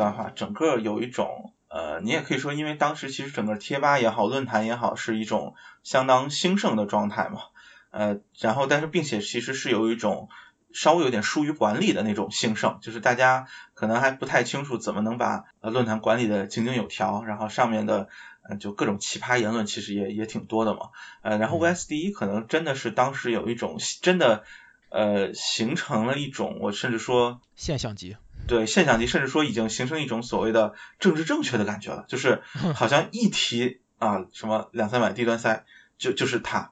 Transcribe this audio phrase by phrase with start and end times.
[0.00, 7.40] 当时其实呃说句实在话，整个有一种呃你也可以说，因为当时其实整个贴吧也好，论坛也好，是一种相当兴盛的状态嘛。
[7.90, 10.28] 呃，然后但是并且其实是有一种
[10.72, 18.08] 稍微有点疏于管理的那种兴盛，就是大家可能还不太清楚怎么能把呃论坛管理的井井有条，然后上面的
[18.48, 20.90] 呃就各种奇葩言论其实也也挺多的嘛。
[21.22, 24.44] 呃，然后 VSD 可能真的是当时有一种真的
[24.88, 28.16] 呃形成了一种我甚至说现象级。
[28.50, 32.42] 对现象级，甚至说已经形成一种所谓的政治正确的感觉了，就是
[32.76, 35.62] 好像一提啊什么两三百低端塞
[35.96, 36.68] 就就是它。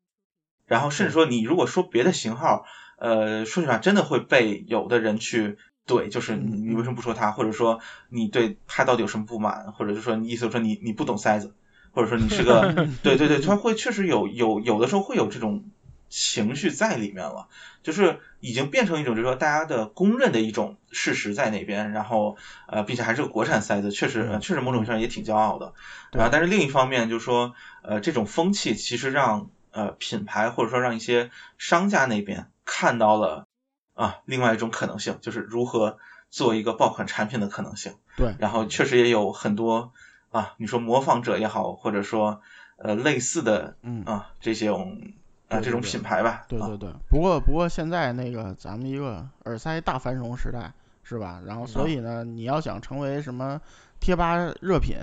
[0.66, 2.62] 然后甚至说，你如果说别的型号，
[2.98, 5.56] 呃，说实话，真的会被有的人去
[5.86, 7.78] 怼，就是你你为什么不说它，或者说
[8.10, 11.54] 你对它到底有什么不满，或者就说你意思说你你不懂塞子，
[11.92, 15.62] 或者说你是个， 对对对，他会确实有有有的时候会有这种
[16.08, 17.48] 情绪在里面了，
[17.82, 25.74] 就是已经变成一种就是说大家的公认的一种事实在那边，然后呃，并且还是个国产赛子，确实确实某种意义上也挺骄傲的，
[26.10, 26.28] 对吧？
[26.30, 29.48] 但是另一方面就是说，呃，这种风气其实让。
[29.70, 33.46] 呃，品牌或者说让一些商家那边看到了
[33.92, 35.98] 啊，另外一种可能性，就是如何
[36.30, 37.92] 做一个爆款产品的可能性。
[38.16, 39.92] 对，然后确实也有很多
[40.30, 42.40] 啊，你说模仿者也好，或者说
[42.78, 45.12] 呃类似的啊这种
[45.48, 46.44] 啊这种品牌吧。
[46.48, 46.90] 对对对。
[47.08, 51.42] 不过不过现在那个咱们一个耳塞大繁荣时代是吧？
[51.46, 53.60] 然后所以呢，你要想成为什么
[54.00, 54.96] 贴吧热品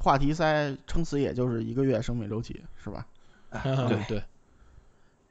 [0.00, 3.06] 话题塞，撑死也就是一个月生命周期是吧？
[3.50, 4.22] 对对，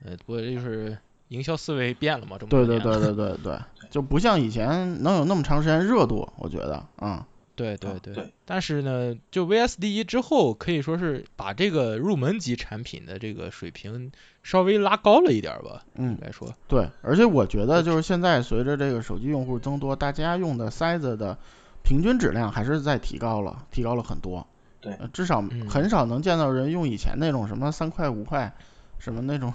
[0.03, 0.97] 呃，不过就是
[1.29, 7.23] 营销思维变了嘛，这么对对对对对对， 就不像以前能有那么长时间热度，我觉得，嗯，
[7.57, 8.31] 对对对。
[8.45, 14.11] 但是呢，就 VSD 之后，可以说是把这个入门级产品的这个水平
[14.43, 16.53] 稍微拉高了一点吧，嗯，来说。
[16.69, 21.37] 对，而且我觉得就是现在随着这个手机用户增多，大家用的塞子的
[21.83, 24.47] 平均质量还是在提高了，提高了很多。
[24.79, 28.53] 对，至少很少能见到人用以前那种什么三块五块，
[28.99, 29.51] 什么那种，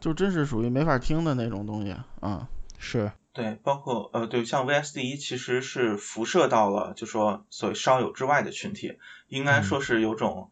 [0.00, 2.48] 就真是属于没法听的那种东西啊。
[2.78, 3.12] 是。
[3.32, 10.50] 对，包括呃，对，像 VSD 其实是辐射到了就说所谓烧友之外的群体，应该说是有种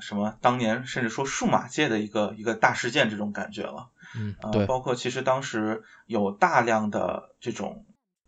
[0.00, 3.88] 什么当年甚至说数码界的一个一个大事件这种感觉了。
[4.16, 4.66] 嗯，对。
[4.66, 7.84] 包括其实当时有大量的这种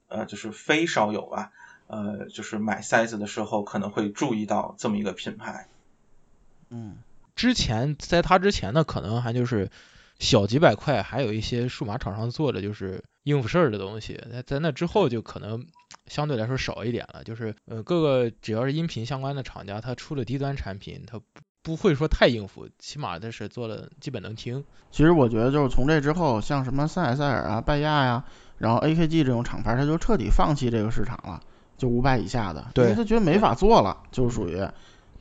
[0.09, 1.51] 呃，就是非烧友吧。
[1.89, 5.69] 呃，就是买塞子的时候可能会注意到这么一个品牌。
[6.69, 6.97] 嗯，
[7.37, 9.71] 之前在它之前呢，可能还就是
[10.19, 14.21] 小几百块，还有一些数码厂商做的就是应付事儿的东西。
[14.31, 15.67] 那在那之后就可能
[16.07, 17.23] 相对来说少一点了。
[17.25, 21.25] 就是呃，各个只要是音频相关的厂家，它出了低端产品，它不
[21.63, 24.65] 不会说太应付，起码它是做了基本能听。
[24.91, 28.25] 其实我觉得就是从这之后，像什么三海塞尔啊、拜亚呀，
[28.59, 31.41] 然后 AKG 这种厂牌，它就彻底放弃这个市场了。
[31.77, 34.67] 就五百以下的，因为他觉得没法做了，就属于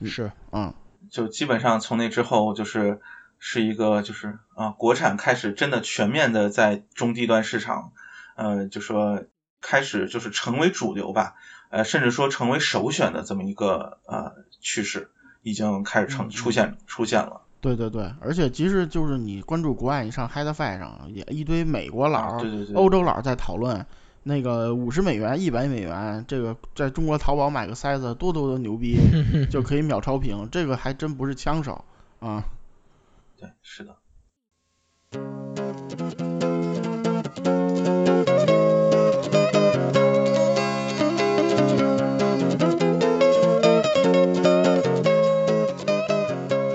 [0.05, 0.73] 是，嗯，
[1.11, 3.01] 就基本上从那之后就是
[3.47, 7.91] 是一个就是啊，国产开始真的全面的在中低端市场，
[8.35, 9.23] 呃，就说
[9.61, 11.35] 开始就是成为主流吧，
[11.69, 15.11] 呃，甚至说成为首选的这么一个呃趋势，
[15.43, 17.41] 已经开始成出现出现了。
[17.61, 23.85] 对对对，而且即使就是你关注国外，你上 HiFi 上也一堆美国佬、欧洲佬在讨论。
[24.23, 28.97] 那个五十美元、一百美元，这个在中国淘宝买个塞子多多的牛逼，
[29.51, 31.85] 就可以秒超屏，这个还真不是枪手
[32.19, 32.43] 啊。
[33.61, 33.95] 是的。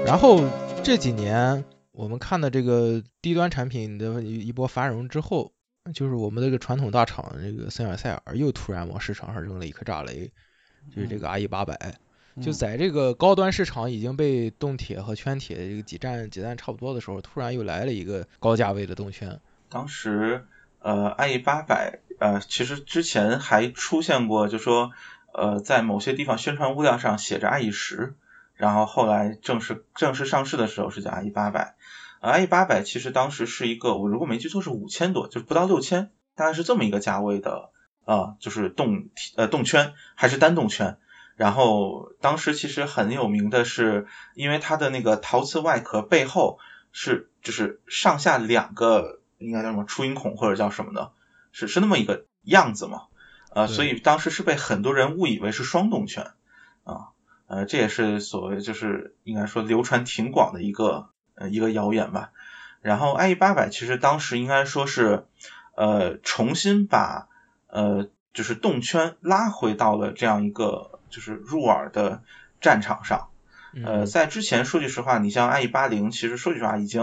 [0.05, 0.45] 然后
[0.83, 5.53] 这几年我们看的这个低端产品的一一波繁荣之后。
[5.95, 10.31] 就是我们这个传统大厂，这个森海塞尔又突然往市场上扔了一颗炸雷，
[10.95, 11.75] 就是这个阿 E 八百，
[12.43, 19.41] 就在这个高端市场已经被动铁和圈铁这个挤占挤占差不多的时候，突然又来了一个高价位的动圈。
[19.69, 20.47] 当时
[20.81, 24.93] 呃，IE 八百呃其实之前还出现过，就说
[25.33, 28.15] 呃在某些地方宣传物料上写着 IE 十，
[28.55, 31.75] 然后后来正式正式上市的时候是叫 IE 八百。
[32.21, 37.71] i e 八百其实当时是一个，我如果没记错是五千多，就是不到六千，大概是这么一个价位的，
[38.05, 40.99] 啊，就是动呃动圈还是单动圈。
[41.41, 46.59] 然后当时其实很有名的是，因为它的那个陶瓷外壳背后
[46.93, 51.13] 是就是上下两个应该叫什么出音孔或者叫什么的，
[51.51, 53.05] 是是那么一个样子嘛，
[53.55, 56.33] 呃，所以当时是被很多人误以为是双动圈，
[56.85, 57.17] 啊，
[57.47, 61.09] 呃，这也是所谓就是应该说流传挺广的一个。
[61.37, 62.33] 呃，一个谣言吧。
[62.83, 65.25] 然后 IE 八百其实当时应该说是，
[65.75, 67.29] 呃，重新把
[67.67, 72.23] 呃就是动圈拉回到了这样一个就是入耳的
[72.61, 73.29] 战场上。
[73.85, 77.03] 呃，在之前说句实话，你像 IE 八零，其实说句实话已经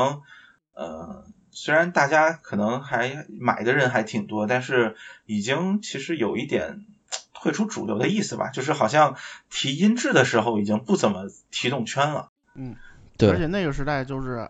[0.74, 4.95] 呃，虽然大家可能还买的人还挺多，但是
[5.25, 6.86] 已经其实有一点
[7.33, 9.15] 退出主流的意思吧，就是好像
[9.50, 12.31] 提音质的时候已经不怎么提动圈了。
[12.56, 12.75] 嗯，
[13.18, 13.30] 对。
[13.30, 14.50] 而且那个时代就是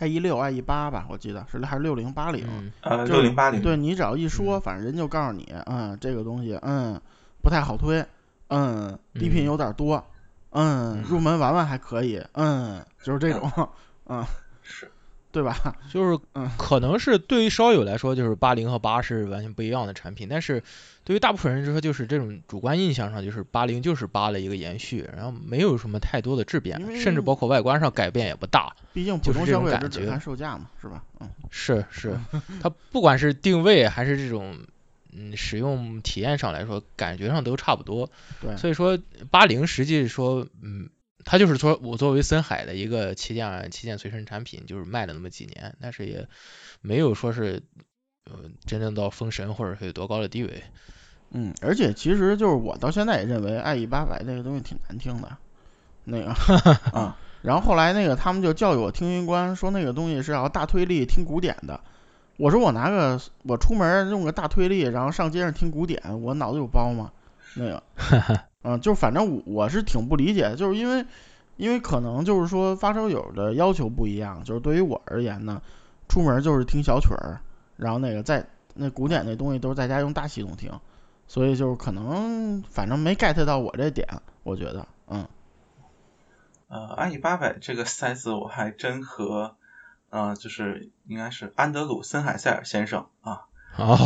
[0.00, 2.72] IE 六、IE 八吧，我记得是还是六零八零。
[2.80, 3.62] 呃，六零八零。
[3.62, 7.00] 对你只要一说，反正人就告诉你，嗯，这个东西，嗯，
[7.40, 8.04] 不太好推，
[8.50, 10.04] 嗯，低频有点多。
[10.52, 13.68] 嗯，入门玩玩还可以，嗯，就是这种，
[14.06, 14.26] 嗯，
[14.64, 14.90] 是，
[15.30, 15.76] 对吧？
[15.92, 20.60] 就是，嗯，可能是对于烧友来说，就是八零和八是完全不一样的产品，但是
[21.04, 31.04] 对于大部分人来说，就是这种主观印象上，就是八零就是八的一个延续，然后没有什么太多的质变，甚至包括外观上改变也不大，毕竟普通消费者只看售价嘛，是吧？
[31.20, 32.18] 嗯，是是，
[32.60, 34.58] 它不管是定位还是这种。
[35.12, 38.10] 嗯，使用体验上来说，感觉上都差不多。
[38.40, 38.98] 对，所以说
[39.30, 40.90] 八零实际说，嗯，
[41.24, 46.28] 它就是说我作为森海的一个旗舰旗舰随身产品，就是卖了那么几年，但是也
[46.80, 47.62] 没有说是
[48.24, 50.62] 呃真正到封神或者是有多高的地位。
[51.32, 55.36] 嗯，而且其实就是我到现在也认为 IE 八百那个东西挺难听的，
[56.04, 56.32] 那个
[56.92, 61.80] 啊，然后后来那个他们就教育我听音官，说那个东西是要大推力听古典的。
[62.40, 67.12] 我说我拿个我出门用个大推力，然后上街上听古典，我脑子有包吗？
[67.54, 67.82] 那个，
[68.64, 71.04] 嗯，就反正我我是挺不理解，就是因为
[71.58, 75.60] 因为可能就是说发烧友的要求不一样，就是对于我而言呢，
[76.08, 77.40] 出门就是听小曲儿，
[77.76, 80.72] 然后那个在那古典那东西都是在家用大系统听，
[81.26, 84.08] 所以就是可能反正没 get 到我这点，
[84.44, 85.26] 我觉得，嗯，
[86.68, 89.56] 呃阿里八百这个塞子我还真和。
[90.10, 93.46] 啊，就是应该是安德鲁森海塞尔先生啊，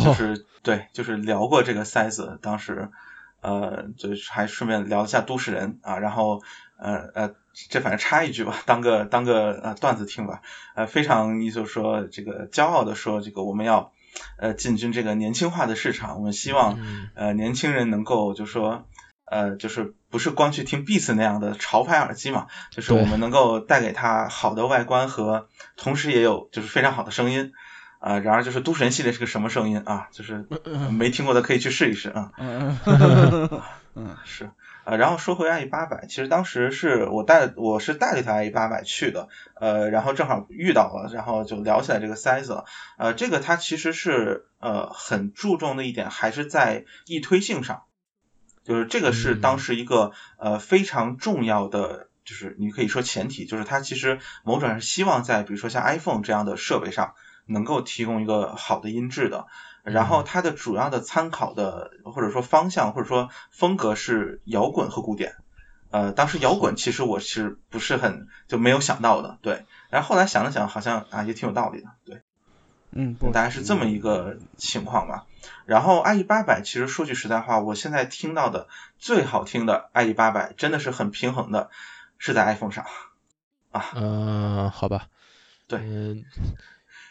[0.05, 2.89] 就是对，就是聊过这个塞子，当时
[3.41, 6.41] 呃，就还顺便聊一下都市人啊，然后
[6.77, 7.35] 呃呃，
[7.69, 10.41] 这反正插一句吧，当个当个呃段子听吧，
[10.75, 13.91] 呃，非常就是说这个骄傲的说，这个我们要
[14.37, 16.79] 呃进军这个年轻化的市场，我们希望
[17.15, 18.85] 呃年轻人能够就说。
[19.27, 22.47] 呃，就是不是光去听 Beats 那样的潮牌耳机嘛？
[22.71, 27.51] 就是我们能够带给他好的外观和，同时也有就是非常好的声音。
[27.99, 30.07] 啊，然而就是都神系列是个什么声音啊？
[30.13, 30.47] 就是
[30.89, 32.31] 没听过的可以去试一试啊。
[32.37, 32.79] 嗯
[33.95, 34.51] 嗯 是。
[34.85, 39.27] 呃，然后说回 IE 八百，其实当时是我带我是带了一台 IE 八百去的，
[39.59, 42.63] 呃，然后正好遇到了，然后就聊起来这个塞子。
[42.97, 47.83] 呃，这个它其实是呃很注重的一点，还是在易推性上。
[48.65, 57.13] 就是这个是当时一个呃非常重要的，就是你可以说前提，就是它其实某种是希望在比如说像 iPhone 这样的设备上
[57.45, 59.45] 能够提供一个好的音质的，
[59.83, 65.35] 然后它的主要的参考的或者说方向或者说风格是摇滚和古典，
[65.91, 72.24] 呃，当时摇滚其实我是不是很就没有想到的，对，然后后来想了想，好像啊也挺有道理的，对。
[72.95, 75.25] 嗯，大概是这么一个情况吧。
[75.65, 78.67] 然后 IE 八百，其实说句实在话，我现在听到的
[78.97, 81.69] 最好听的 IE 八百，真的是很平衡的，
[82.17, 82.85] 是在 iPhone 上
[83.71, 83.91] 啊。
[83.95, 85.07] 嗯，好吧。
[85.67, 85.79] 对。
[85.79, 86.23] 嗯。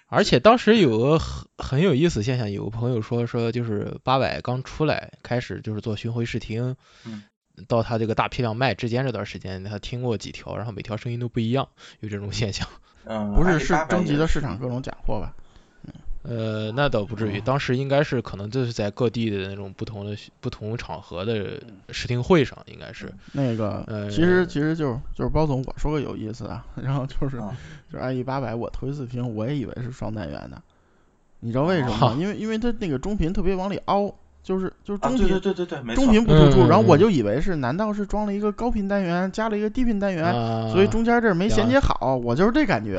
[0.07, 6.77] 而且当时有个很很有意思现象，有个朋友说说，就是八百刚出来，开始就是做巡回试听，
[7.69, 11.69] 到他这个大批量卖之间这段时间，他听过几条，然后每条声音都不一样，
[12.01, 12.69] 有这种现象。
[13.05, 13.35] 嗯。
[13.35, 15.35] 不是，是征集的市场各种假货吧？
[16.27, 27.37] 呃，那倒不至于，当时应该是可能就是在各地的那种不同的不同场合的试听会上，应该是那个，其实其实就是就是包总我说个有意思啊， 然后就是
[27.93, 30.61] 就是 IE 八百我头一次听我也以为是双单元的，
[31.41, 32.17] 你知道为什么吗？
[32.19, 36.25] 因为因为它那个中频特别往里凹，就是就是中频对对对对对，中频。
[36.25, 40.33] 不突出，然后我就以为是难道是装了一个高频单元加了一个低频单元，
[40.71, 42.99] 所以中间这没衔接好，我就是这感觉，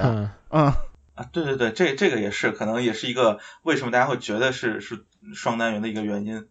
[0.52, 0.72] 嗯。
[1.16, 6.48] 啊，对对对，这这个也是，可能也是一个为什么大家会觉得是是双单元的一个原因。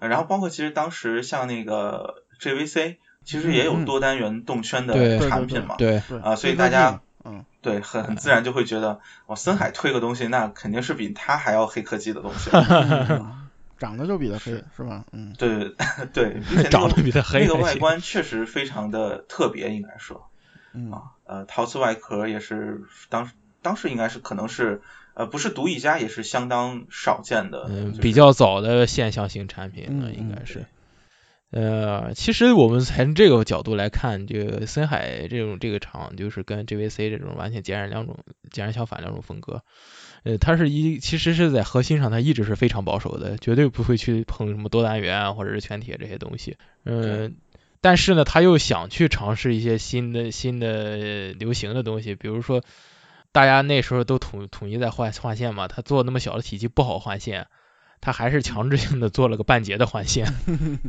[0.00, 12.48] 然后包括其实当时像那个 JVC，其实也有多单元动圈的产品嘛，对，啊，所以大家，嗯，对，很很自然就会觉得，哇，森海推个东西，那肯定是比他还要黑科技的东西，
[13.78, 15.04] 长得就比他黑，是吧？
[15.12, 15.74] 嗯，对
[16.14, 20.30] 对， 长得比他黑，那个外观确实非常的特别，应该说，
[20.74, 20.92] 嗯，
[21.24, 23.32] 呃，陶瓷外壳也是当时。
[23.62, 24.80] 当时应该是可能是
[25.14, 30.66] 呃不是独一家，也是相当少见的，嗯，比较早的现象型产品了，应该是。
[31.50, 38.18] 呃，其实我们从这个角度来看，这个森海这种这个厂就是跟 JVC 这种完全截然两种
[38.50, 39.62] 截然相反两种风格。
[40.24, 46.58] 呃，它是一其实是在核心上，它一直是非常保守的，绝对不会去碰什么多单元啊或者是全铁这些东西。
[46.84, 47.36] 嗯，
[47.80, 52.62] 但是呢，他又想去尝试一些新的新的流行的东西，比如说
[53.32, 57.46] 大家那时候都统统一在换换线嘛，他做那么小的体积不好换线。
[58.00, 60.32] 他还是强制性的做了个半截的换线，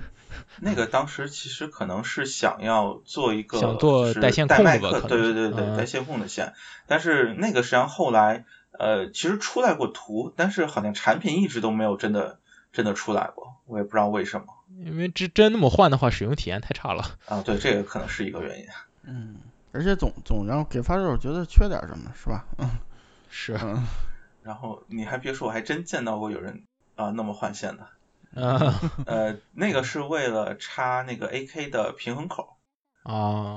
[0.62, 6.54] 那个当时其实可能是想要做一个想做带线控的吧，对对对对，带线控的线，
[6.86, 8.46] 但是那个实际上后来
[8.78, 12.38] 呃其实出来过图，但是好像产品一直都没有真的
[12.72, 14.46] 真的出来过，我也不知道为什么。
[14.86, 17.18] 因为真真那么换的话，使用体验太差了。
[17.26, 18.66] 啊，对，这个可能是一个原因。
[19.02, 19.38] 嗯，
[19.72, 22.46] 而且总总让给发售觉得缺点什么，是吧？
[22.58, 22.70] 嗯，
[23.30, 23.58] 是。
[24.44, 26.66] 然后你还别说，我还真见到过有人。
[26.96, 27.88] 啊，那么换线的，
[29.08, 32.58] 呃，那个是为了插那个 AK 的平衡口，
[33.04, 33.14] 啊，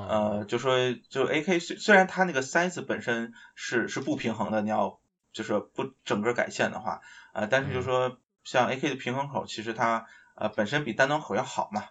[0.09, 0.77] 呃，就说
[1.09, 5.01] 就 AK 虽虽然它那个塞子本身是是不平衡的，你要
[5.33, 7.01] 就是不整个改线的话，
[7.33, 11.87] 呃，但是就说像 AK 的平衡口，其实它呃本身比单端口要好嘛，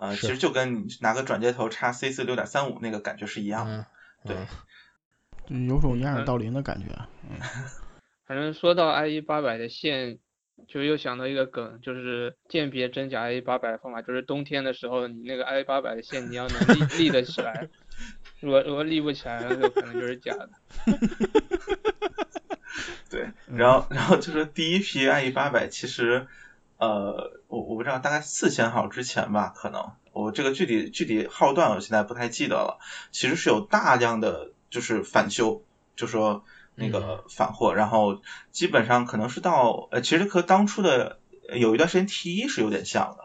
[0.00, 3.86] 呃，其实就跟你拿个转接头插 C 四六点三五那个感觉是一样的，
[4.26, 4.36] 对，
[5.46, 6.86] 就有种掩耳盗铃的感觉，
[7.28, 7.38] 嗯，
[8.26, 10.18] 反正说到 IE 八百的线。
[10.68, 17.66] 就又想到一个梗，就是鉴别真假 IE 八百的方法，就是冬天的时候，你那个 IE 八百的线你要能立立得起来，
[18.40, 20.50] 如果如果立不起来，那就可能就是假的。
[23.08, 26.26] 对，然后然后就是第一批 IE 八百，其实
[26.80, 32.80] 呃，我我不知道，大概四千号之前吧，可能我这个具体具体号段我现在不太记得了，
[33.12, 35.62] 其实是有大量的就是返修，
[35.94, 36.42] 就说。
[36.76, 38.22] 那个返货，然后
[38.52, 41.18] 基本上可能是到呃，其实和当初的
[41.52, 43.24] 有一段时间 T 一是有点像的，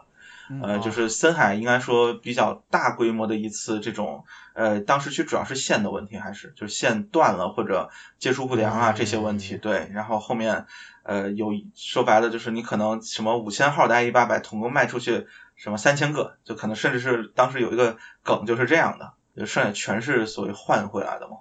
[0.62, 4.24] 呃，就是森海应该说比较大规模的一次这种，
[4.54, 10.66] 呃，当时其实主要是线的问题，还是就是线断了或者接触不良啊这些问题，对，然后后面
[11.02, 15.26] 呃有说白了就是你可能什么五千号的 IE 八百统共卖出去
[15.56, 21.38] 什么三千个，就可能甚至是当时有一个梗就是这样的，就剩下全是所谓换回来的嘛。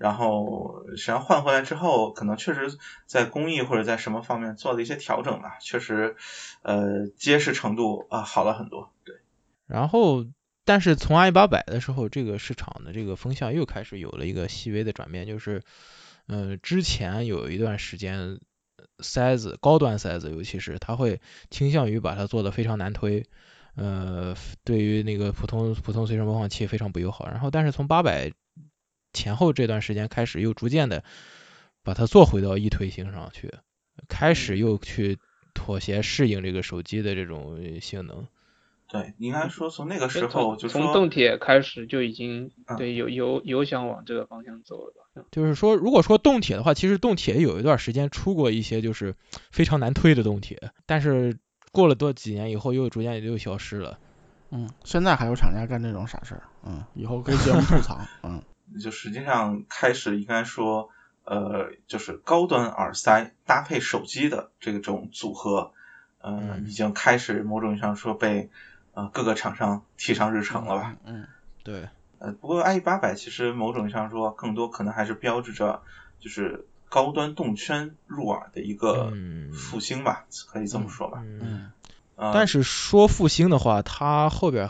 [0.00, 6.16] 然后实际上换回来之后，可能确实在工艺或者在什么方面做了一些调整吧，确实，
[6.62, 8.90] 呃，结实程度啊好了很多。
[9.04, 9.16] 对。
[9.66, 10.24] 然后，
[10.64, 15.62] 但是从 i 八百的时候，这个市场的这个风向又开始有了一个细微的转变，就是，
[16.28, 18.40] 嗯，之前有一段时间，
[19.00, 23.26] 塞子高端塞子，尤其是它会倾向于把它做的非常难推，
[23.76, 27.28] 呃，对于那个普通普通随身播放器非常不友好。
[27.28, 28.32] 然后，但是从八百。
[29.12, 31.04] 前后这段时间开始又逐渐的
[31.82, 33.52] 把它做回到一推型上去，
[34.08, 35.18] 开始又去
[35.54, 38.26] 妥协适应这个手机的这种性能。
[38.88, 45.22] 对，应该说从那个时候就从动铁开始就已经对有有有想往这个方向走了吧？
[45.30, 49.14] 就是说，如果说动铁的话，其实动铁有一段时间出过一些就是
[49.52, 51.38] 非常难推的动铁，但是
[51.70, 54.00] 过了多几年以后又逐渐又消失了。
[54.50, 58.42] 嗯，现在还有厂家干这种傻事儿，嗯，以后可以节目吐槽，嗯。
[58.78, 60.90] 就实际上开始应该说，
[61.24, 65.72] 呃，就是高端耳塞搭配手机的这种组合，
[66.20, 68.50] 呃，已经开始某种意义上说被
[68.92, 70.96] 呃各个厂商提上日程了吧？
[71.04, 71.26] 嗯，
[71.64, 71.88] 对。
[72.18, 75.82] 呃，不过 IE 八百其实某种意义上说，更多可能还是标志着
[76.18, 79.12] 就是高端动圈入耳的一个
[79.54, 81.22] 复兴吧，可以这么说吧。
[81.24, 81.72] 嗯。
[82.16, 84.68] 但是说复兴的话，它后边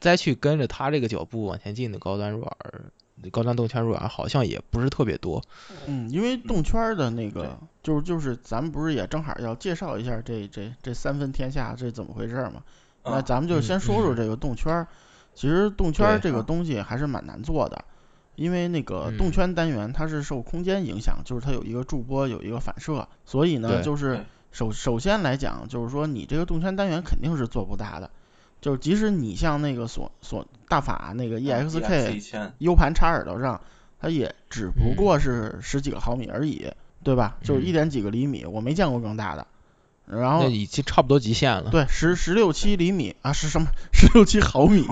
[0.00, 2.84] 再去跟着它这个脚步往前进的高端入耳。
[3.30, 5.42] 高端动圈入耳好像也不是特别多，
[5.86, 12.62] 嗯，因为动圈的那个，就是就是咱们不是也正好要介绍一下这这这三分天下这怎么回事嘛？
[13.04, 14.86] 那咱们就先说说这个动圈，
[15.34, 17.84] 其实动圈这个东西还是蛮难做的，
[18.36, 28.10] 因为那个动圈单元它是受空间影响，就是它有一个驻波有一个反射，所以呢就是首首先来讲就是说你这个动圈单元肯定是做不大的。
[28.62, 33.60] 就是即使你像那个索索大法那个 EXK U 盘插耳朵上，
[34.00, 36.72] 它也只不过是十几个毫米而已，
[37.04, 37.36] 对吧？
[37.42, 39.46] 就是一点几个厘米，我没见过更大的。
[40.04, 41.70] 然后已经差不多极限了。
[41.70, 43.68] 对，十十六七厘米啊，是什么？
[43.92, 44.84] 十六七毫米，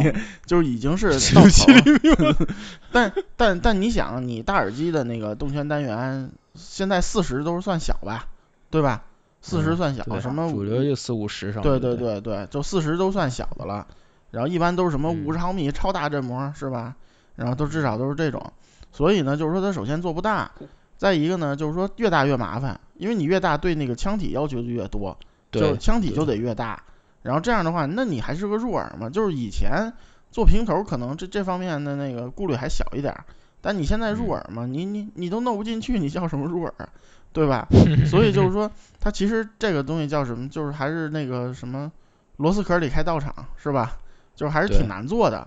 [0.46, 2.34] 就是已经是 十六七厘米。
[2.92, 8.28] 但但但你想，你大耳机的那个动圈单元，现在四十都是算小吧，
[8.70, 9.04] 对吧？
[9.40, 11.62] 四十算小，什么主流就四五十上。
[11.62, 13.86] 对对对对，就四十都算小的了。
[14.30, 16.94] 然后一般都是什么五十毫米超大振膜是吧？
[17.34, 18.52] 然后都至少都是这种。
[18.92, 20.52] 所以呢，就是说它首先做不大，
[20.96, 25.16] 再一个呢，就是说越大越麻烦，因为你越大对那个腔体要求就越多，
[25.50, 26.82] 就腔体就得越大。
[27.22, 29.08] 然后这样的话，那你还是个入耳嘛？
[29.10, 29.92] 就是以前
[30.30, 33.14] 做平头可能这这方面的那个顾虑还小一点，
[33.60, 36.88] 但你现在入耳嘛，你你你都弄不进去，你叫什么入耳？
[37.32, 37.66] 对吧？
[38.06, 38.70] 所以就是说，
[39.00, 40.48] 它其实这个东西叫什么？
[40.48, 41.90] 就是还是那个什么
[42.36, 43.98] 螺丝壳里开道场，是吧？
[44.34, 45.46] 就是还是挺难做的。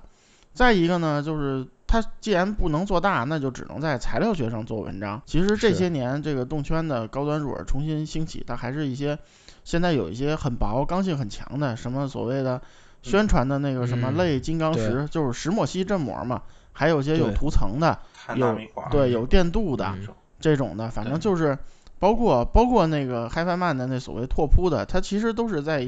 [0.54, 5.22] 再一个呢，就是它既然不能做大，那就只能在材料学上做文章。
[5.26, 9.18] 其实这些年这个动圈的高端入耳重新兴起，它还是一些
[9.64, 12.62] 现在有一些很薄、刚性很强的，什么所谓的
[13.02, 16.44] 宣传的那个什么类金刚石，就是石墨烯振膜嘛。
[16.76, 18.00] 还有些有涂层的，
[18.36, 18.58] 有
[18.90, 19.94] 对有电镀的
[20.40, 21.56] 这种的，反正就是
[22.04, 25.88] 包括包括那个 HiFiMan 的那所谓拓扑的，它其实都是在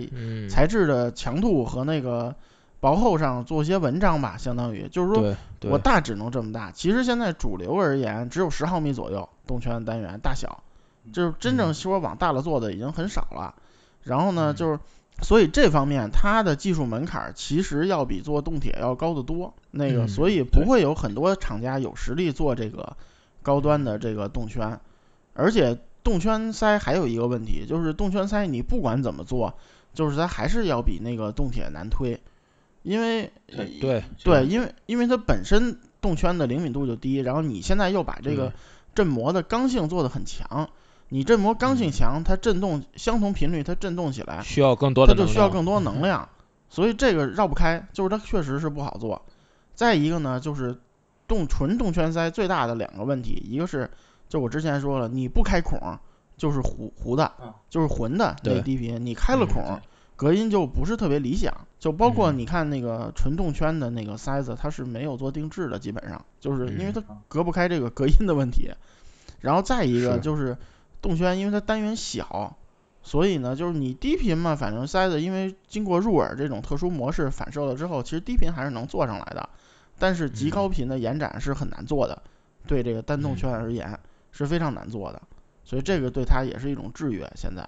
[0.49, 2.33] 材质的强度和那个
[2.79, 5.35] 薄厚上做些文章吧，相当于就是说
[5.69, 6.71] 我大只能这么大。
[6.71, 10.63] 其实现在主流而言只有十毫米左右动圈单元大小，
[11.11, 13.55] 就是真正说往大了做的已经很少了。
[14.01, 14.79] 然后呢，就是。
[15.21, 22.97] 所以这方面它的技术门槛其实要比做动铁要高得多，那个所以不会有很多厂家有实力做这个
[23.41, 24.81] 高端的这个动圈，
[25.33, 29.55] 而且动圈塞还有一个问题，就是动圈塞你不管怎么做，
[29.93, 32.21] 就是它还是要比那个动铁难推，
[32.83, 38.53] 因为对对，因为因为它本身动圈的灵敏度就低，然后你现在又把这个
[38.93, 40.69] 振膜的刚性做的很强。
[41.09, 46.29] 你振膜刚性强，它振动相同频率，它振动起来需要更多的，它就需要更多能量，
[46.69, 49.23] 所以这个绕不开，就是它确实是不好做。
[49.75, 50.77] 再一个呢，就是
[51.27, 53.89] 动纯动圈塞最大的两个问题，一个是
[54.29, 55.79] 就我之前说了，你不开孔
[56.37, 57.31] 就是糊糊的，
[57.69, 59.79] 就是浑的那低频，你开了孔，
[60.15, 61.53] 隔音就不是特别理想。
[61.79, 68.71] 就包括你看那个纯动圈的那个塞子，它是没有做定制的，基本上就是因为它隔不开这个隔音的问题。
[69.41, 70.57] 然后再一个就是。
[71.01, 72.57] 动圈因为它单元小，
[73.03, 79.47] 所以呢，就是你低频嘛，反正塞子因为经过入耳这种特殊模式反射了之后，其实低频还是能做上来的，
[79.99, 82.23] 但是极高频的延展是很难做的，
[82.65, 83.99] 对这个单动圈而言
[84.37, 85.21] 是非常难做的，
[85.63, 87.25] 所以这个对他也是一种制约。
[87.35, 87.67] 现在。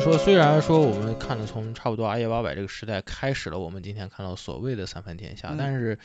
[0.00, 5.98] 说虽然说我们看了从差不多 i 八百这个时代开始了，我们今天看到所谓的三分天下，但是，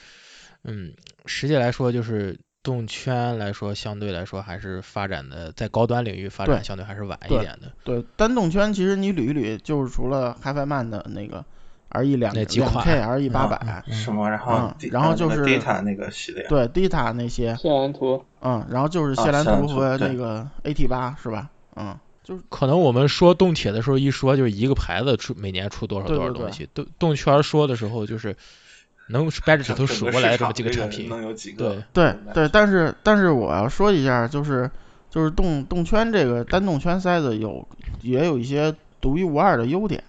[0.63, 0.93] 嗯，
[1.25, 7.71] 实际来说就是动圈来说，相对来说还是发展的在高端领域发展相对还是晚一点的。
[7.85, 11.45] 对，单动圈其实你捋一捋，就是除了 HiFiMan 的那个
[11.89, 17.55] RE 两两 K、RE 八百什么，然后然后就是 Data 那个系列，对 Data 那些。
[17.55, 18.25] 谢兰图。
[18.41, 21.49] 嗯，然后就是谢兰图和那个 AT 八是吧？
[21.75, 21.97] 嗯。
[22.23, 28.35] 就是可能我们说动铁的时候一说就是一个牌子出每年出多少多少东西，动动圈说的时候就是
[29.07, 31.09] 能掰着指头数过来这么几个产品，
[31.57, 31.83] 对。
[31.93, 34.69] 对对，但是但是我要说一下，就是
[35.09, 37.67] 就是动动圈这个单动圈塞子有
[38.01, 40.03] 也有一些独一无二的优点，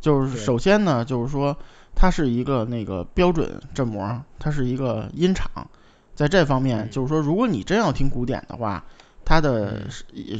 [0.00, 1.56] 就是首先呢就是说
[1.94, 5.68] 它是一个那个标准振膜，它是一个音场，
[6.14, 8.84] 在这方面就是说如果你真要听古典的话。
[9.22, 9.82] 它的，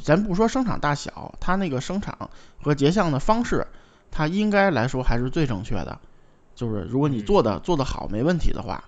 [0.02, 2.30] 咱不说声场大小，它那个声场
[2.60, 3.64] 和结像的方式，
[4.10, 6.00] 它应该来说还是最正确的。
[6.60, 8.84] 就是如果你做的做的好，没问题的话，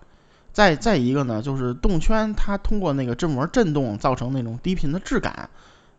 [0.53, 5.49] 再再一个呢，就是动圈它通过那个振膜振动造成那种低频的质感，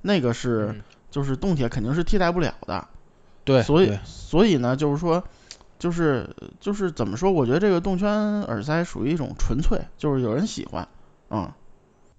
[0.04, 2.88] 那个是就是动铁肯定是替代不了的。
[3.44, 5.24] 对，所以所以呢，就是说，
[5.80, 7.32] 就是就是怎么说？
[7.32, 10.88] 我觉得这个动圈耳塞属于一种纯粹，就是有人喜欢，
[11.32, 11.52] 嗯。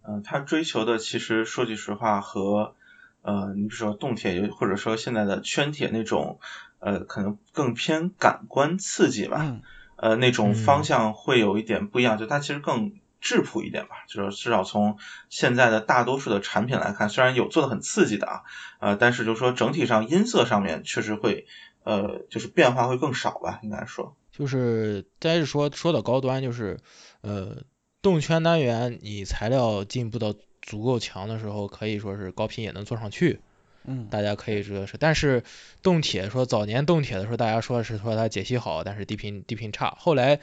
[0.03, 2.75] 嗯，他追求的其实说句实话和
[3.23, 6.41] 呃，你比如说动铁或者说现在的圈铁那种
[6.85, 9.61] 呃，可能更偏感官刺激吧，
[9.97, 14.99] 呃，那种方向会有一点不一样，就它其实更质朴一点吧，就是至少从
[15.31, 18.43] 现在的大多数的产品来看，虽然有做的很刺激的啊，
[18.81, 21.47] 呃，但是就是说整体上音色上面确实会
[21.85, 24.17] 呃，就是变化会更少吧，应该说。
[24.31, 26.79] 就是再是说说到高端，就是
[27.23, 27.65] 呃。
[28.03, 33.41] 动圈单元，你材料进步到足够强的时候，可以说是高频也能做上去。
[33.87, 35.43] 嗯，大家可以说是，但是
[35.83, 39.97] 动铁说早年动铁的时候，大家说是说它解析好，但是低频低频差。
[39.99, 40.41] 后来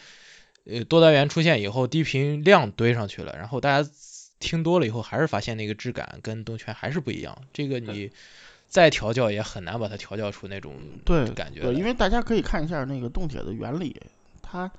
[0.66, 3.90] 呃多单元出现以后，低频量堆上去了，然后大家
[4.40, 7.38] 听多了以后，还是发现那个质感跟动圈还是不一样。
[7.52, 8.12] 这个你
[8.68, 11.62] 再调教也很难把它调教出那种对感觉。
[11.62, 14.00] 对，因为大家可以看一下那个动铁的原理，
[14.42, 14.72] 它。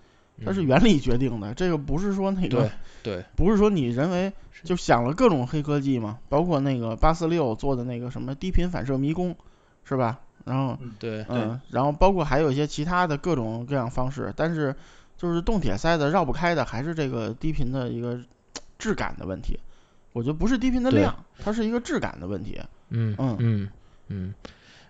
[0.45, 2.71] 它是原理决定的，这个不是说那个，
[3.03, 4.33] 对，不是说你人为
[4.65, 9.35] 就想了各种黑科技嘛，包括那个八四六做的那个什么低频反射迷宫，
[9.85, 10.21] 是吧？
[10.45, 14.75] 然后，对，嗯，然后包括还有一些其他的各种各样方式，但是
[15.17, 18.19] 就是动铁塞子绕不开的还是这个低频的一个
[18.79, 19.59] 质感的问题。
[20.13, 22.61] 我觉得不是低频的量，它是一个质感的问题。
[22.91, 23.69] 嗯嗯嗯
[24.09, 24.35] 嗯。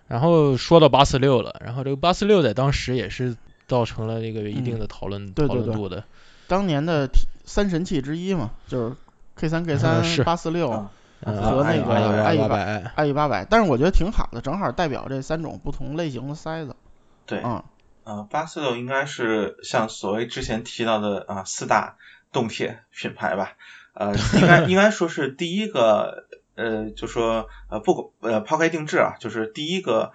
[0.07, 3.35] 然后说到八四六了，然后这个八四六在当时也是
[3.67, 6.03] 造成了这个一定的讨论讨论度的。
[6.47, 7.09] 当年的
[7.45, 8.95] 三神器之一嘛，就是
[9.35, 10.69] K 三 K 三八四六
[11.21, 16.75] 和那个 i 八百 i 八百，但是我觉得挺好的，正好代表这三种不同类型的塞子。
[17.25, 17.63] 对，嗯，
[18.03, 21.95] 呃，八四六应该是像所谓之前提到的啊四大
[22.33, 23.53] 动铁品牌吧，
[23.93, 30.11] 呃，应该 应该说是第一个，呃，就说呃不呃抛开定制啊，就是第一个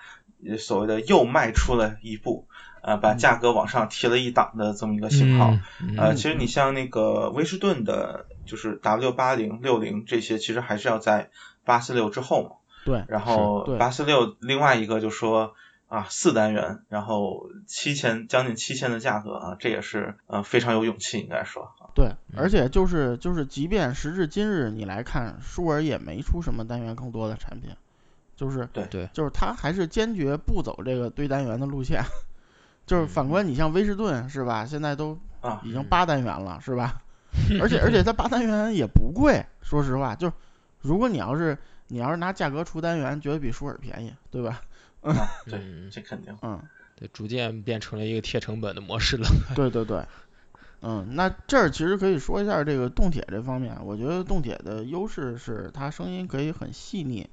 [0.59, 2.47] 所谓的又迈出了一步。
[2.89, 5.53] 呃，把价格往上提了一档的这么一个型号，
[5.99, 11.29] 呃，其实你像那个威士顿的，就是 W 八零、六零这些，其实还是要在
[11.67, 12.51] 八四六之后嘛。
[12.87, 13.05] 对。
[13.07, 15.53] 然后八四六另外一个就说
[15.89, 21.71] 啊，四单元，然后七千将近七千的价格啊，这也是呃非常有勇气应该说。
[21.95, 27.71] 对，而且就是就是，即便时至今日你来看，舒尔也没出什么单元更多的产品，
[28.35, 32.03] 就是对对，就是他还是坚决不走这个堆单元的路线。
[32.89, 34.65] 就是反观你像威士顿是吧？
[34.65, 35.17] 现在都
[35.63, 37.03] 已经八单元了是吧？
[37.61, 40.33] 而且而且它八单元也不贵，说实话，就
[40.81, 44.63] 如果你要是你要是拿价格出单元，绝对比舒尔便宜，对吧？
[45.03, 45.15] 嗯，
[45.47, 45.61] 对，
[45.93, 46.37] 这肯定。
[46.43, 46.61] 嗯，
[46.97, 49.29] 对，逐渐变成了一个贴成本的模式了。
[49.55, 50.03] 对对对，
[50.81, 57.29] 嗯，那这儿其实可以说一下这个动铁这方面，我觉得动铁的优势是它声音可以很细腻。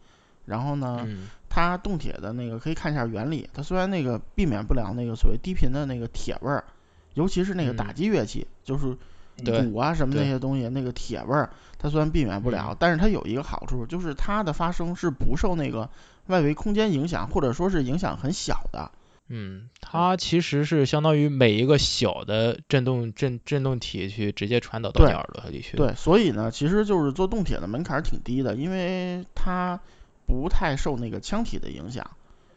[0.45, 1.07] 然后呢，
[1.55, 3.49] 它动铁的那个可以看一下原理。
[3.53, 6.65] 它虽然那个避免不了那个所谓低频的那个铁味儿，
[7.13, 8.97] 尤其是那个打击乐器，就是
[9.37, 15.89] 鼓啊什么那些东西，那个铁味儿，它虽然避免不了，但是它有一个好处，就是它的发声是不受那个
[16.27, 18.91] 外围空间影响，或者说是影响很小的。
[19.29, 25.77] 嗯，它其实是相当于每一个小的振动振振动体去直接传导到你耳朵里去。
[25.77, 29.79] 对，所以呢，其实就是做动铁的门槛挺低的，因为它。
[30.25, 32.09] 不太受那个腔体的影响，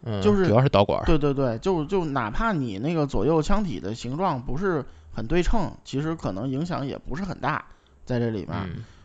[0.03, 1.05] 嗯，就是主要是导管。
[1.05, 7.65] 对对对，就就哪怕你那个左右腔体的形状不是很对称，其实可能影响也不是很大
[8.05, 8.57] 在这里面。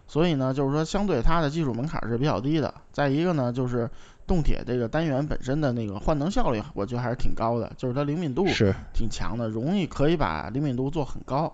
[0.07, 2.73] 所以呢，就是说相对它的技术门槛是比较低的。
[2.91, 3.89] 再一个呢，就是
[4.27, 11.53] 动铁这个单元本身的那个换能效率，我觉得还是挺高的，就是它灵敏度是挺强的，容易可以把灵敏度做很高。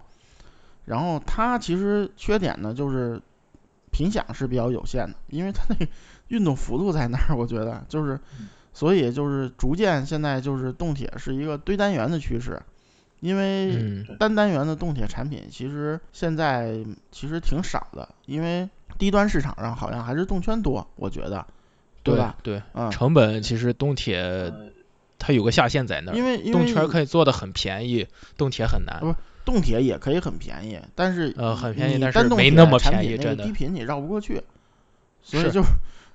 [0.85, 3.21] 然后它其实缺点呢，就是
[3.91, 5.87] 频响是比较有限的，因为它那。
[6.29, 8.19] 运动幅度在那儿，我觉得就是，
[8.73, 12.61] 所以就是逐渐现在就是动铁是一个堆单元的趋势，
[13.19, 16.77] 因为单单元的动铁产品其实现在
[17.11, 21.45] 其实挺少的，因为低端市场上好像还是动圈多，我觉得，
[22.03, 22.37] 对吧？
[22.43, 24.53] 对，嗯，成本其实动铁
[25.17, 28.99] 它有个下限在那儿，因为动圈可以做的很便宜，动铁很难。
[28.99, 29.15] 不，
[29.45, 33.43] 动铁也可以很便宜，但是呃很便宜，但是没那么便宜，真的。
[33.43, 34.43] 低频你绕不过去，
[35.23, 35.63] 所以就。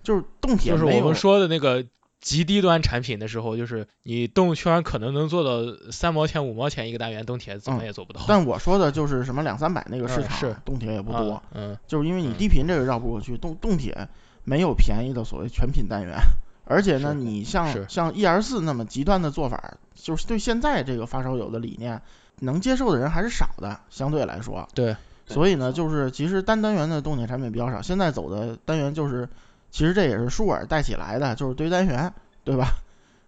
[0.05, 1.85] 就是动铁就是我们说的那个
[2.21, 8.21] 极低端产品的时候，就是你动圈可能能做到三毛钱五毛钱一个单元，动铁怎么也做不到。
[8.29, 11.43] 但我说的就是什么两三百那个市场，是动铁也不多。
[11.53, 14.09] 嗯，就是因为你低频这个绕不过去，动动铁
[14.45, 16.17] 没有便宜的所谓全品单元，
[16.65, 22.01] 而且呢，你像像 E R 四那么极端的做法，就是对现在这个发烧友的理念
[22.41, 24.69] 能接受的人还是少的，相对来说。
[24.75, 24.97] 对。
[25.27, 29.29] 所以呢，就是其实单单元的动铁产品比较少，现在走的单元就是。
[29.75, 32.77] 其实这也是舒尔带起来的，就是堆单元，对吧？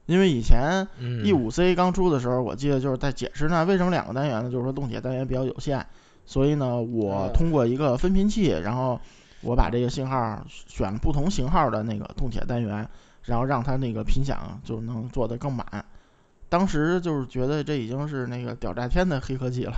[0.07, 0.87] 因为以前
[1.25, 4.49] E 五 C 刚出的时候，我记得就是在解释呢，为什么两个单元呢？
[4.49, 5.85] 就是说动铁单元比较有限，
[6.25, 9.01] 所以呢，我通过一个分频器，然后
[9.41, 12.89] 我把这个信号选了不同型号的那个动铁单元，
[13.25, 15.85] 然后让它那个频响就能做得更满。
[16.49, 19.75] 当时就是觉得这已经是那个屌炸天的黑科技了，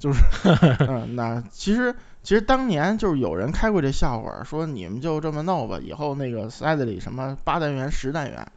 [0.00, 0.20] 就是，
[0.88, 1.94] 嗯，那其实。
[2.22, 8.52] 其实当年就是有人开过这笑话，说你们就这么闹吧，以后那个塞子里什么八单元、十单元，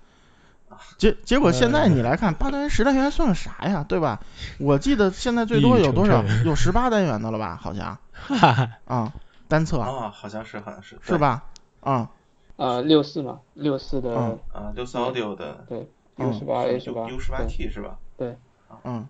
[0.97, 4.19] 结结果现在你来看，八单元、十单元算个啥呀，对吧？
[4.59, 6.23] 我记得现在最多有多少？
[6.43, 7.57] 有十八单元的了吧？
[7.61, 7.97] 好像，
[8.85, 9.13] 啊，
[9.47, 11.43] 单侧啊，好像是，好像是，是吧？
[11.81, 12.09] 啊，
[12.57, 14.13] 啊，六四嘛，六四的，
[14.51, 17.97] 啊，六四 Audio 的，对，U 十八 A 是吧？U 十八 T 是吧？
[18.17, 18.37] 对，
[18.83, 19.07] 嗯，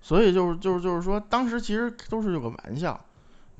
[0.00, 3.00] 所以就是就是就是说，当时其实都是有个玩笑。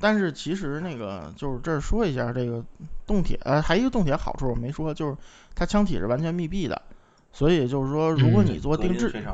[0.03, 2.65] 但是其实那个就是这儿说一下这个
[3.07, 5.17] 动铁，呃，还一个动铁好处我没说，就是
[5.55, 6.83] 它腔体是完全密闭的，
[7.31, 9.25] 所以就是说如果你做定制，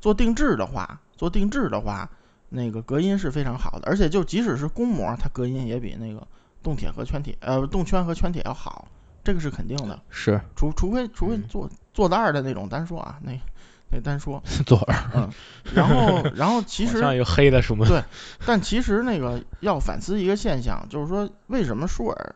[0.00, 2.08] 做定制的话，做定制的话，
[2.48, 6.26] 那个隔音是非常好的，而且就即使是公模，它隔音也比那个
[6.62, 8.88] 动铁和圈铁，呃，动圈和圈铁要好，
[9.22, 10.00] 这个是肯定的。
[10.08, 13.32] 是，除除非除非做做大的那种单说啊，那。
[13.90, 15.30] 那单说，左耳，嗯，
[15.74, 17.86] 然后， 然后其实像有黑的什么？
[17.86, 18.02] 对，
[18.44, 22.34] 但其实那个要反思一个现象，就是说为什么舒尔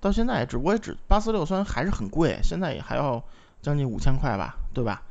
[0.00, 3.22] 到现在只我也只八四六虽然还是很贵，现在也还要
[3.62, 5.02] 将近五千块吧，对吧？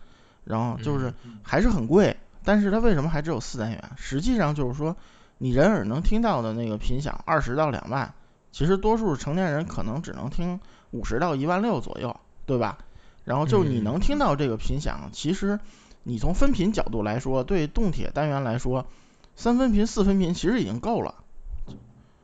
[0.43, 3.83] 然后就是还是很贵，但是它为什么还只有四单元？
[3.95, 4.95] 实际上就是说，
[5.37, 8.13] 你人耳能听到的那个频响二十到两万，
[8.51, 10.59] 其实多数成年人可能只能听
[10.91, 12.77] 五十到一万六左右，对吧？
[13.25, 15.59] 然后就你能听到这个频响，其实
[16.03, 18.87] 你从分频角度来说，对动铁单元来说，
[19.35, 21.15] 三分频、四分频其实已经够了。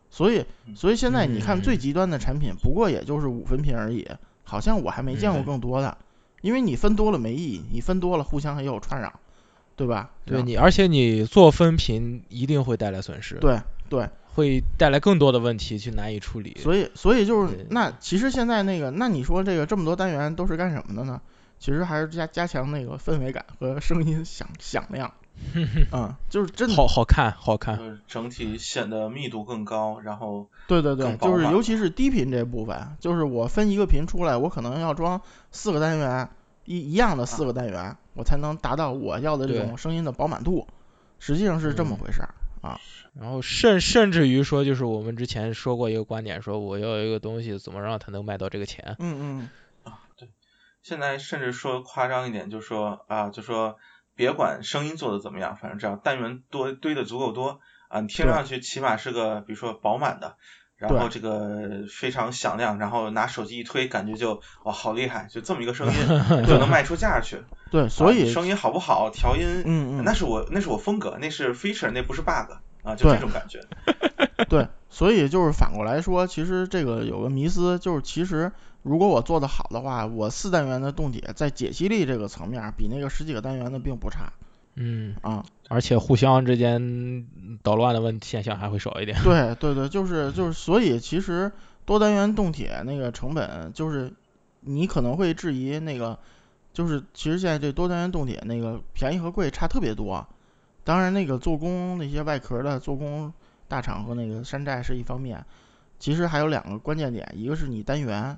[0.09, 4.07] 所以，所以现在你看最极端的产品，不过也就是五分频而已，
[4.43, 5.97] 好像我还没见过更多的。
[6.41, 9.19] 因为你分多了没意义，你分多了互相也有串扰，
[9.75, 10.09] 对吧？
[10.25, 13.35] 对你，而且你做分频一定会带来损失。
[13.35, 16.57] 对对，会带来更多的问题去难以处理。
[16.59, 21.21] 所以，所以就是那其实现在那个，那你说这个这么多单元都是干什么的呢？
[21.59, 25.13] 其实还是加加强那个氛围感和声音响响亮。
[25.91, 36.29] 嗯，就是真的好好看，好看，整体显得密度更高，然后对对对，就是尤其是低频这部分，就是我分一个频出来，我可能要装四个单元，
[36.65, 40.67] 一一样的四个单元，我才能达到我要的这种声音的饱满度，
[41.17, 42.79] 实际上是这么回事儿啊。
[43.13, 48.95] 然后甚甚至于说，就是我们之前说过一个观点，说我要一个东西，怎么让它能卖到这个钱？
[48.99, 49.49] 嗯嗯
[49.83, 50.29] 啊，对，
[50.81, 53.77] 现在甚至说夸张一点，就说啊，就说。
[54.13, 60.35] 别管声音做的怎么样，反正只要单元多堆的足够多啊，你听上去起码是个比如说饱满的，
[60.75, 65.93] 然后这个非常响亮，然后拿手机一推，感觉就哇好厉害，就这么一个声音
[66.45, 67.41] 就能卖出价去。
[67.71, 72.51] 对，所以声音好不好，调音，嗯嗯，那是我那是我风格，那是 feature，那不是 bug
[72.83, 73.61] 啊，就这种感觉。
[74.49, 78.51] 对，所以就是反过来说，其实这个有个迷思，就是其实。
[78.83, 84.33] 如果我做的好的话，我四单元的动铁在解析力这个层面比那个十几个单元的并不差。
[84.73, 87.27] 嗯啊，而且互相之间
[87.61, 89.19] 捣乱的问题现象还会少一点。
[89.23, 91.51] 对对对，就是就是，所以其实
[91.85, 94.13] 多单元动铁那个成本，就是
[94.61, 96.17] 你可能会质疑那个，
[96.73, 100.27] 就是其实现在这多单元动铁那个便宜和贵差特别多。
[100.83, 103.33] 当然那个做工那些外壳的做工
[103.67, 105.45] 大厂和那个山寨是一方面，
[105.99, 108.37] 其实还有两个关键点，一个是你单元。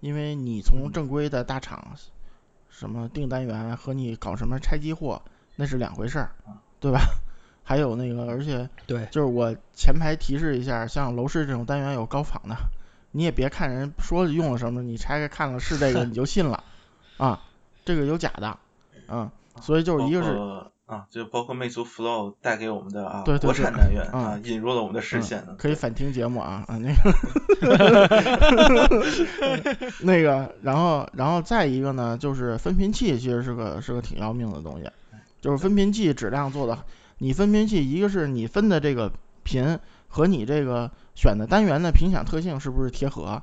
[0.00, 1.94] 因为你从正规的大厂，
[2.68, 5.22] 什么订单元和你搞什么拆机货，
[5.54, 6.32] 那是两回事儿，
[6.80, 6.98] 对吧？
[7.62, 12.56] 还有那个，而且对，就是我前排提示一下，像楼市这种单元有高仿的，
[13.12, 16.64] 你也别看人说用了什么，你拆开看了是这个你就信了
[17.18, 17.40] 啊，
[17.84, 18.58] 这个有假的，
[19.06, 20.71] 嗯，所以就是一个是。
[20.92, 25.42] 啊，就包括魅族 Flow 带给我们的啊国产单元啊，引入了我们的视线。
[25.56, 27.10] 可以反听节目啊啊那个
[30.02, 34.90] 那个，然后然后再一个呢，就是分频器其实是个是个挺要命的东西，
[35.40, 36.78] 就是分频器质量做的，
[37.16, 39.10] 你分频器一个是你分的这个
[39.44, 39.78] 频
[40.08, 43.42] 和你这个选的单元的频响特性是不是贴合，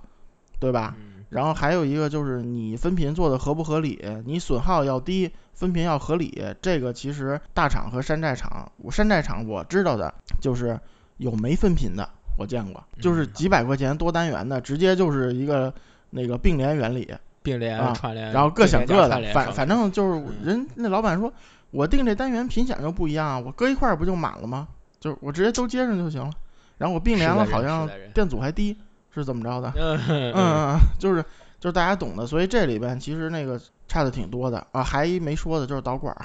[0.59, 0.95] 对吧？
[1.29, 5.29] 然后还有一个就是你分频做的合不合理，你损耗要低，
[5.60, 6.41] 分频要合理。
[6.62, 10.80] 这个其实大厂和山寨厂，我山寨厂我知道的就是
[11.17, 15.74] 有没分频的，我见过，就是几百块钱多单元的，直接就是一个
[16.10, 21.34] 那个并联原理，并联串联，然后各享各的，反反正就是人那老板说，
[21.72, 24.69] 我定这单元频响就不一样，我搁一块儿不就满了吗？
[25.02, 26.32] 就是我直接都接上就行了，
[26.78, 28.78] 然后我并联了好像电阻还低。
[29.12, 29.74] 是怎么着的？
[29.76, 31.26] 嗯嗯，就是
[31.60, 34.84] 就是大家懂的，所以这里边其实那个差的挺多的啊。
[34.84, 36.15] 还一没说的就是导管，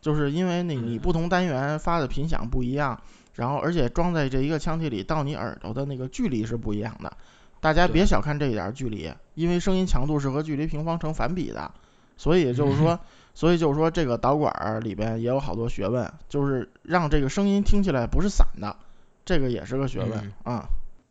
[0.00, 3.00] 就是因为你你不同单元发的频响不一样，
[3.34, 7.16] 然后而且装在这一个腔体里到你耳朵的那个距离是不一样的。
[7.60, 11.72] 大家别小看这一点距离，因为声音强度是和距离平方成反比的，
[12.16, 12.98] 所以就是说，
[13.34, 18.76] 所以就是说这个导管里边也有好多学问，就是让这个声音听起来不是散的，
[19.24, 20.68] 这个也是个学问啊。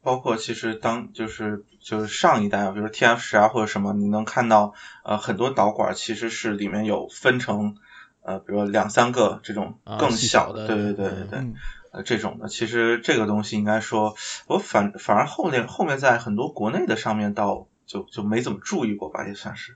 [0.08, 7.76] 包括其实当就是就是上一代啊，比如 TF 十啊或者什么，你能看到呃很多导管其实是里面有分成
[8.22, 11.40] 呃比如两三个这种更小的，对对对对对，
[11.92, 14.16] 呃这种的，其实这个东西应该说，
[14.48, 19.76] 我反反而后面后面在很多国内的上面倒就就没怎么注意过吧，也算是，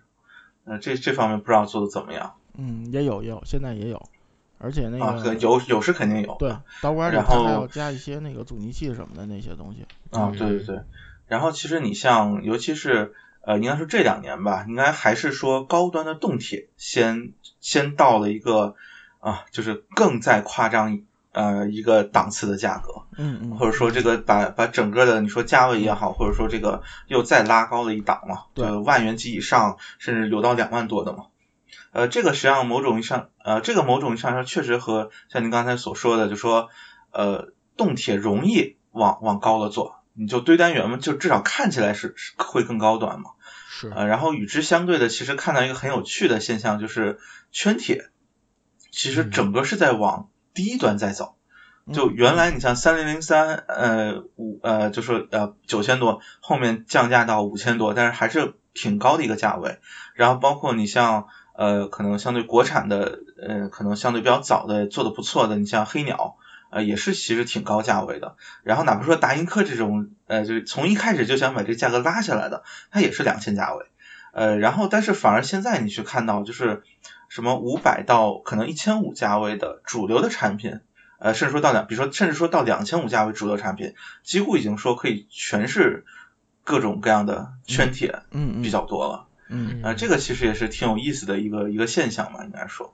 [0.63, 2.35] 呃这这方面不知道做的怎么样。
[2.57, 4.01] 嗯，也有也有，现在也有。
[4.61, 9.85] 而且那个有有是肯定有，对，导管里还要加一些那个阻尼器什么的那些东西。
[10.11, 10.79] 啊，对对对。
[11.27, 18.75] 然后其实你像，尤其是呃，应该说这两年吧，应该还是说高端的动铁先先到了一个
[19.19, 20.99] 啊，就是更再夸张
[21.31, 23.03] 呃一个档次的价格。
[23.17, 23.57] 嗯嗯。
[23.57, 31.25] 或者说这个把把整个的你说价位也好，或者说这个又再拉高了一档嘛，对，万元及以上，甚至有到两万多的嘛。
[31.91, 36.69] 呃，这个实际上某种意义上，呃，这个某种意义上说，确实和像您刚才所说的，就说，
[37.11, 43.31] 呃，动铁容易往往高了做，你就堆单元嘛，就至少看起来是是会更高端嘛。
[43.69, 43.89] 是。
[43.95, 47.19] 呃，然后与之相对的，其实看到一个很有趣的现象，就是
[47.51, 48.09] 圈铁，
[48.91, 51.35] 其实整个是在往低端在走。
[51.91, 59.79] 就原来你像三零零三，呃五呃就是呃九千多，后面降价到五千多，但是还是挺高的一个价位。
[60.13, 61.27] 然后包括你像
[61.61, 66.35] 呃可能相对国产的，呃可能相对比较早的做的不错的，你像黑鸟，
[66.71, 68.35] 呃也是其实挺高价位的。
[68.63, 73.85] 然后哪怕说达音科这种，呃就是从一开始就想把这个价格拉下来的，它也是两千价位。
[74.33, 76.81] 呃然后但是反而现在你去看到就是
[77.29, 80.79] 什么五百到可能一千五价位的主流的产品。
[81.23, 83.93] 呃，甚至说到两，比如说，甚至说到两千五价位主流产品，
[84.23, 86.03] 几乎已经说可以全是
[86.63, 92.93] 各种各样的圈铁，嗯比较多了，嗯嗯呃，这个其实也是挺有意思的一个一个现象吧，应该说。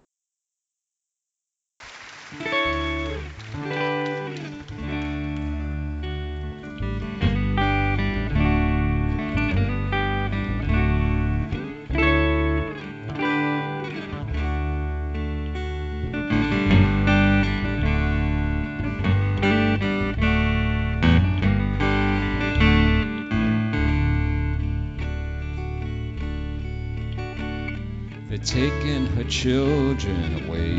[28.47, 30.71] Taking her children away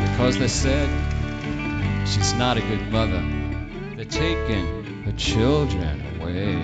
[0.00, 0.88] because they said
[2.08, 3.22] she's not a good mother.
[3.96, 6.56] They're taking her children away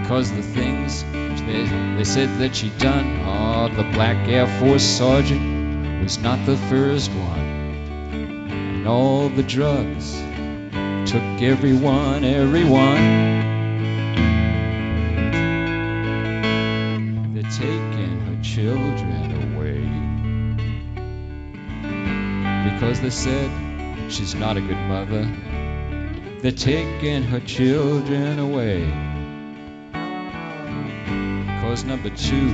[0.00, 1.64] because the things they,
[1.96, 3.20] they said that she'd done.
[3.26, 7.40] Oh, the black Air Force sergeant was not the first one.
[8.12, 10.12] And all the drugs
[11.10, 13.41] took everyone, everyone.
[22.82, 23.48] Because they said
[24.10, 25.22] she's not a good mother.
[26.40, 28.82] They're taking her children away.
[31.62, 32.48] Cause number two,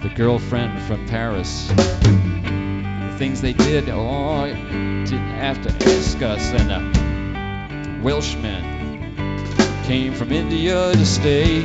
[0.00, 1.68] the girlfriend from Paris.
[1.68, 6.52] The things they did, oh, didn't have to ask us.
[6.52, 9.14] And a Welshman
[9.84, 11.62] came from India to stay.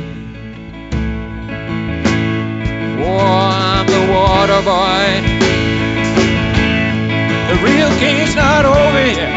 [3.00, 5.37] Oh, I'm the water boy.
[7.62, 9.32] Real game's not over yet.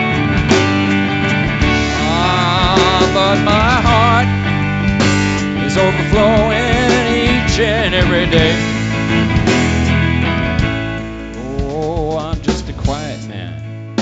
[1.97, 4.27] Ah, but my heart
[5.65, 8.53] is overflowing each and every day.
[11.73, 13.95] Oh, I'm just a quiet man.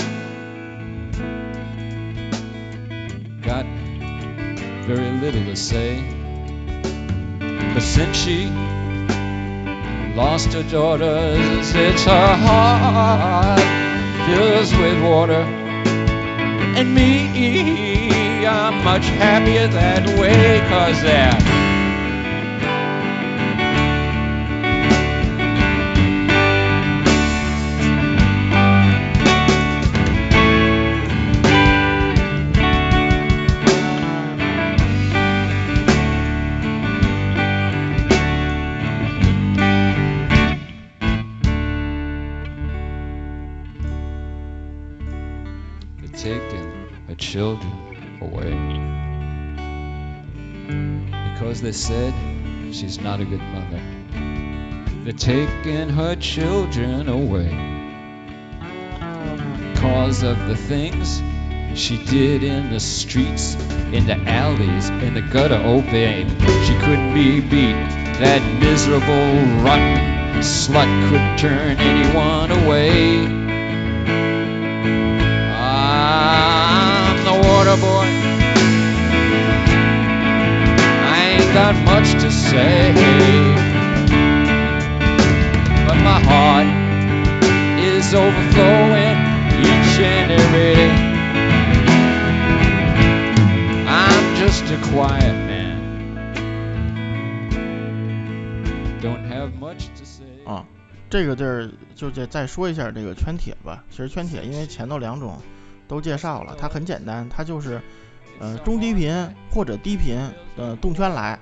[3.42, 3.66] Got
[4.86, 6.04] very little to say.
[7.74, 8.48] But since she
[10.14, 13.89] lost her daughters, it's her heart
[14.36, 15.44] fills with water.
[16.78, 21.59] And me, I'm much happier that way, cause they're
[51.60, 52.14] Because they said
[52.74, 53.82] she's not a good mother.
[55.04, 57.50] They're taking her children away.
[59.74, 61.22] Because of the things
[61.78, 63.56] she did in the streets,
[63.92, 66.30] in the alleys, in the gutter, oh babe.
[66.30, 67.76] She couldn't be beat.
[68.22, 73.26] That miserable, rotten slut could turn anyone away.
[75.58, 78.29] I'm the water boy.
[81.54, 82.94] That much to say,
[85.86, 86.68] but my heart
[87.80, 89.18] is overflowing
[89.60, 90.92] each and every day.
[93.88, 95.80] I'm just a quiet man,
[99.02, 100.44] don't have much to say.
[100.46, 100.66] 啊，
[101.10, 103.84] 这个地儿就再再说一下这个圈铁吧。
[103.90, 105.38] 其实圈铁因为前头两种。
[105.90, 107.82] 都介绍了，它很简单，它就是，
[108.40, 109.12] 呃，中低频
[109.50, 110.16] 或者低频
[110.56, 111.40] 的动圈来，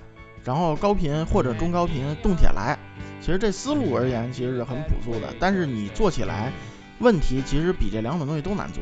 [0.47, 2.79] 然后高频或者中高频动铁来。
[3.19, 6.53] 其实这思路而言，其实是很朴素的，但是你做起来，
[6.99, 8.81] 问题其实比这两种东西都难做。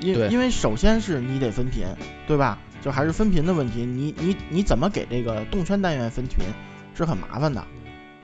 [0.00, 1.86] 因因为首先是你得分频，
[2.26, 2.58] 对吧？
[2.82, 6.38] 就还是分频的问题，你你你怎么给这个动圈单元分频
[6.96, 7.64] 是很麻烦的。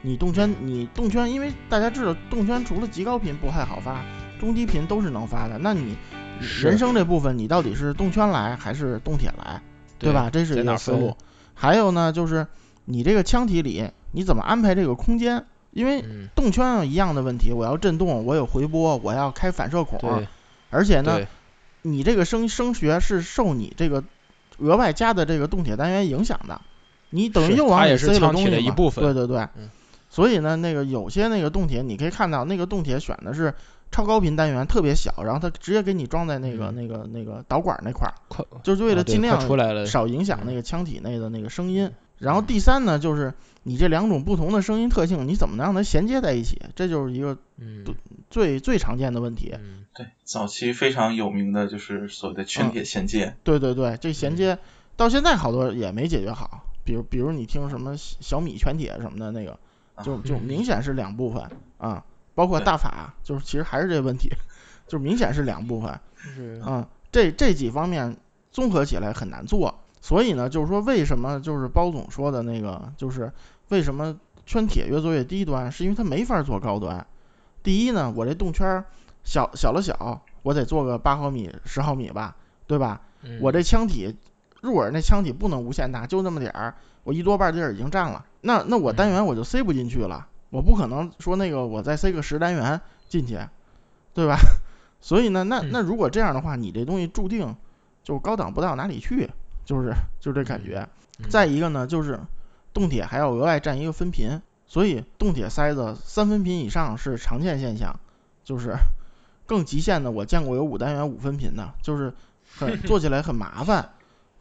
[0.02, 4.02] 你动圈你动圈，因为大家知道动圈除了极高频不太好发。
[4.40, 5.56] 中低频都是能发的。
[5.58, 5.96] 那你
[6.40, 9.62] 人声这部分，你到底是动圈来还是动铁来，
[9.98, 10.30] 对吧？
[10.32, 11.16] 这是一个思路。
[11.60, 12.46] 还有呢，就是
[12.86, 15.44] 你这个腔体里你怎么安排这个空间？
[15.72, 16.02] 因为
[16.34, 20.26] 动圈一样的问题，我要震动，我有回波，我要开反射孔，
[20.70, 21.20] 而且呢，
[21.82, 24.02] 你这个声声学是受你这个
[24.56, 26.62] 额外加的这个动铁单元影响的，
[27.10, 28.74] 你等于又往里塞了东西嘛？
[29.02, 29.46] 对对对。
[30.08, 33.54] 所以呢，那个有些那个动铁，你可以看到那个动铁选的是
[33.90, 38.14] 超高频单元，特别小，然后它直接给你装在那个那个那个导管那块儿，
[38.62, 39.40] 就是为了尽量
[39.86, 41.90] 少影响那个腔体内的那个声音。
[42.18, 46.60] 然后第三呢，就是你这两种不同的声音特性，你怎么能让它衔接在一起？
[46.76, 47.38] 这就是一个
[48.28, 49.54] 最最常见的问题。
[49.94, 53.34] 对，早期非常有名的就是所谓的圈铁衔接。
[53.42, 54.58] 对对对，这衔接
[54.96, 59.58] 到现在好多也没解决好，比如比如你听什么小米全铁什么的那个。
[60.02, 61.42] 就就明显是两部分
[61.76, 62.02] 啊，
[62.40, 64.32] 包括大法，就是其实还是这个问题，
[64.86, 66.00] 就明显是两部分，
[66.64, 68.16] 嗯，这这几方面
[68.50, 73.30] 综合起来很难做，所以呢，就是说为什么就是包总说的那个，就是
[73.68, 74.16] 为什么
[74.46, 77.06] 圈铁越做越低端，是因为它没法做高端。
[77.62, 78.86] 第一呢，我这动圈
[79.22, 82.36] 小小了小，我得做个八毫米、十毫米吧，
[82.66, 83.02] 对吧？
[83.42, 84.16] 我这腔体
[84.62, 86.76] 入耳那腔体不能无限大，就那么点儿。
[87.04, 93.38] 我一多半地儿已经占了，那那我单元我就塞不进去了，我不可能说那个我再塞个十单元进去，
[94.14, 94.36] 对吧？
[95.00, 97.56] 所以呢，那那如果这样的话，你这东西注定
[98.02, 99.30] 就高档不到哪里去，
[99.64, 100.88] 就是就这感觉。
[101.28, 102.20] 再一个呢，就是
[102.74, 107.98] 动铁还要额外占一个分频，所以动铁塞子三分频以上是常见现象，
[108.44, 108.74] 就是
[109.46, 112.12] 更极限的我见过有五单元五分频的，就是
[112.58, 113.90] 很做起来很麻烦，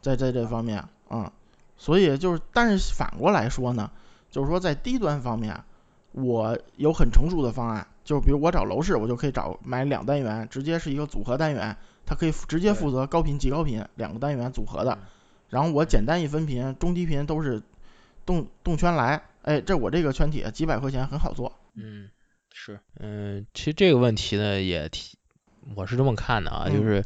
[0.02, 1.32] 在在这方面啊。
[1.76, 3.90] 所以就是，但是反过来说呢，
[4.30, 5.64] 就是说在低端方面，
[6.12, 14.98] 我有很成熟的方案，就比如我找楼市，我就可以找买两单元，直接是一个组合单元，它可以直接负责高频、极高频两个单元组合的。
[15.48, 17.62] 然后我简单一分频，中低频都是
[18.26, 21.52] 动动圈来，哎，这我这个圈铁几百块钱很好做。
[21.74, 22.10] 嗯，
[22.52, 25.16] 是，嗯，其实这个问题呢也提，
[25.74, 27.04] 我是这么看的啊，就是。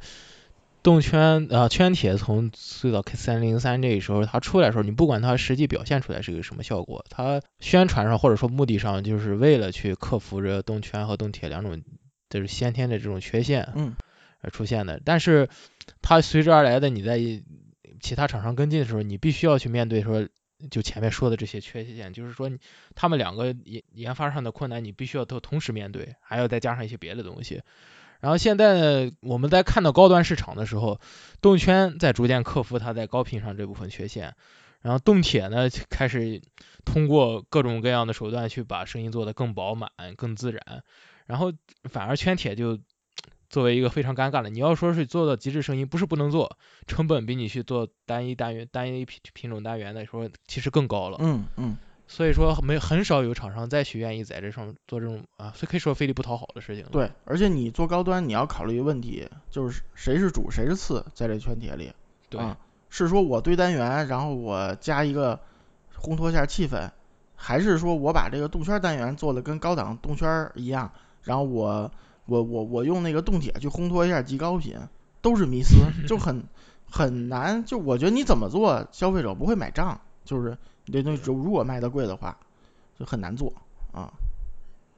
[0.84, 11.82] 动圈啊，圈铁从最早 K 三零三这个时候它出来的时候，你不管它实际表现出来是一个什么效果，它宣传上或者说目的上就是为了去克服这动圈和动铁两种
[12.28, 13.96] 就是先天的这种缺陷，嗯，
[14.42, 15.00] 而出现的。
[15.02, 15.48] 但是
[16.02, 17.18] 它随之而来的，你在
[18.02, 20.28] 其他厂商跟进的时候，你必须要去面对说
[20.70, 22.50] 就前面说的这些缺陷，就是说
[22.94, 27.62] 他们两个研研发上的困难，你必须要都同时面对，还要再加上一些别的东西。
[28.20, 31.00] 然后现在呢，我们在看到高端市场的时候，
[31.40, 34.34] 动圈在逐渐克服它在高频上这部分缺陷，
[34.80, 36.40] 然后动铁呢开始
[36.84, 40.82] 通过各种各样的手段去把声音做得更饱满、更自然，
[41.26, 41.52] 然后
[41.84, 42.78] 反而圈铁就
[43.50, 46.56] 作为一个非常尴尬的，你要说是做到极致声音，不是不能做，
[46.86, 51.18] 成本比你去做单一单元、单一品品种单元的说其实更高了。
[51.20, 51.76] 嗯嗯。
[52.06, 56.84] 所以说没很少有厂商再去愿意在这上做这种啊，可以说费力不讨好的事情。
[56.92, 61.92] 对，而且你做高端，你要考虑一个问题，就是谁是主谁是次，在这圈铁里。
[62.28, 62.40] 对。
[62.90, 65.40] 是说我堆单元，然后我加一个
[65.98, 66.90] 烘托一下气氛，
[67.34, 70.92] 还是说我把这个动圈单元做的跟高档动圈一样，
[71.22, 71.90] 然后我
[72.26, 74.78] 我我我用那个动铁去烘托一下极高频，
[75.20, 75.74] 都是迷思，
[76.06, 76.44] 就很
[76.88, 77.64] 很难。
[77.64, 80.56] 就我觉得你怎么做，消费者不会买账，就是。
[80.86, 82.38] 这东西如果卖的贵的话，
[82.98, 83.52] 就很难做
[83.92, 84.12] 啊。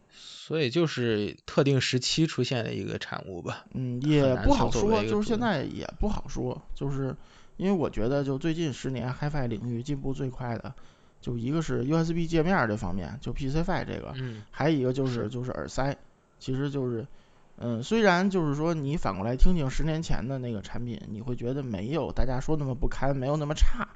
[0.08, 3.64] 所以就是特定时期出现的一个产物吧。
[3.72, 7.16] 嗯，也不好说，就是现在也不好说，就是
[7.56, 10.72] 因为我觉得就最近十年 HiFi 领域进步最快的，
[11.20, 15.96] 就一个是 USB 界面这方面，就 PCFi 这个，嗯，还有一个就是就是耳塞，
[16.38, 17.04] 其实就是，
[17.58, 23.88] 嗯，虽然就是说你反过来听听十年前的那个产品，你会觉得没有大家说那么不堪，没有那么差。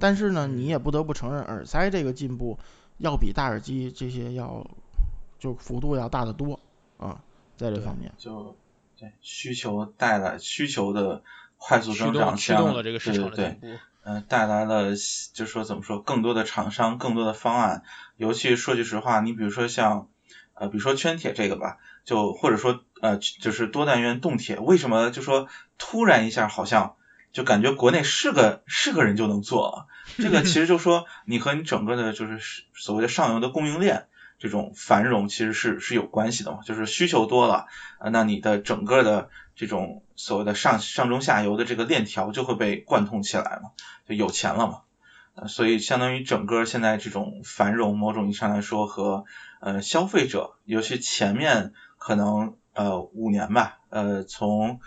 [0.00, 2.58] 但是呢，你也不得不承认，耳塞这个进步
[2.98, 4.66] 要比大耳机这些要
[5.38, 6.58] 就幅度要大得多
[6.96, 7.20] 啊，
[7.56, 8.12] 在这方面。
[8.18, 8.56] 就
[8.98, 11.22] 对需求带来需求的
[11.58, 13.66] 快速增长，驱动了这个市场的进步。
[14.02, 14.94] 嗯，带来了
[15.34, 17.82] 就说怎么说，更多的厂商，更多的方案。
[18.16, 20.08] 尤其说句实话，你比如说像
[20.54, 26.96] 呃，比如说圈铁这个吧，就或者说呃，就是多单元动铁，为什么就说突然一下好像？
[27.32, 29.86] 就感觉国内是个是个人就能做，
[30.18, 34.06] 这个其实就说你和你整个的就是所谓的上游的供应链
[34.38, 37.66] 这种繁荣其实是是有关系的嘛，就是需求多了，
[38.10, 43.70] 那你的整个的这种所谓的上上中下游的这个链条就会被贯通起来嘛，
[44.08, 44.66] 就有钱了
[45.36, 49.24] 嘛，所以相当于整个现在这种繁荣，某种意义上来说和
[49.60, 52.56] 呃消费者，尤其前面可能。
[52.72, 54.78] 呃五年吧，呃从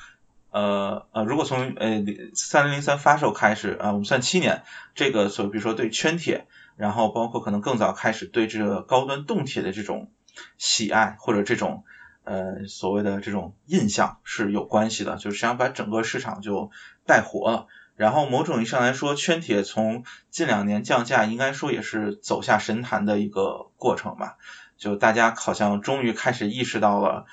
[0.53, 2.03] 呃呃如果从呃
[2.35, 6.45] 三零零三发售开始啊，我们算七年，这个所比如说对圈铁，
[6.77, 10.11] 然后包括可能更早开始对这个高端动铁的这种
[10.59, 11.83] 喜爱或者这种
[12.23, 16.69] 呃所谓的这种印象是有关系的，就实际上把整个市场就
[17.05, 17.67] 带活了。
[17.95, 24.37] 然后某种意义上来说，圈铁从近两年降价，应该说也是走下神坛的一个过程吧。
[24.77, 27.25] 就大家好像终于开始意识到了，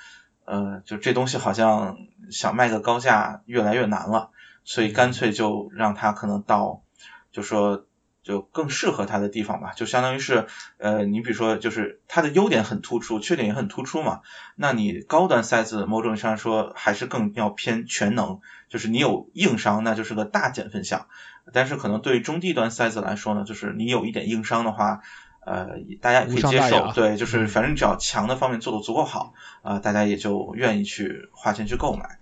[0.45, 1.97] 呃，就这东西好像
[2.29, 4.31] 想卖个高价越来越难了，
[4.63, 6.83] 所以干脆就让它可能到，
[7.31, 7.85] 就说。
[8.23, 10.45] 就更适合它的地方吧，就相当于是，
[10.77, 14.21] 呃，你比如说，就是它的优点很突出，缺点也很突出嘛。
[14.55, 18.39] 那你高端塞子某种意义上说还是更要偏全能，
[18.69, 21.07] 就是你有硬伤，那就是个大减分项。
[21.51, 25.01] 但是可能对于中低端塞子来说呢，就是你有一点硬伤的话，
[25.43, 32.19] 呃，大家也可以接受，对，就是反正只要强的方面做的足够好，啊，大家也就愿意去花钱去购买，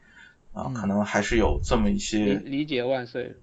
[0.54, 2.36] 啊，可能还是有这么一些。
[2.36, 3.36] 理解万岁。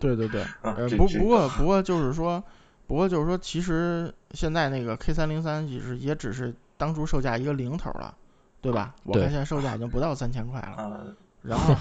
[0.00, 2.42] 对 对对，呃不不过 不过就是说，
[2.86, 8.14] 不过就是说，其实现在那个 K 三零三其实也只是当初售价一个零头了，
[8.62, 8.94] 对吧？
[9.04, 11.14] 我看现在售价已经不到三千块了。
[11.42, 11.74] 然后，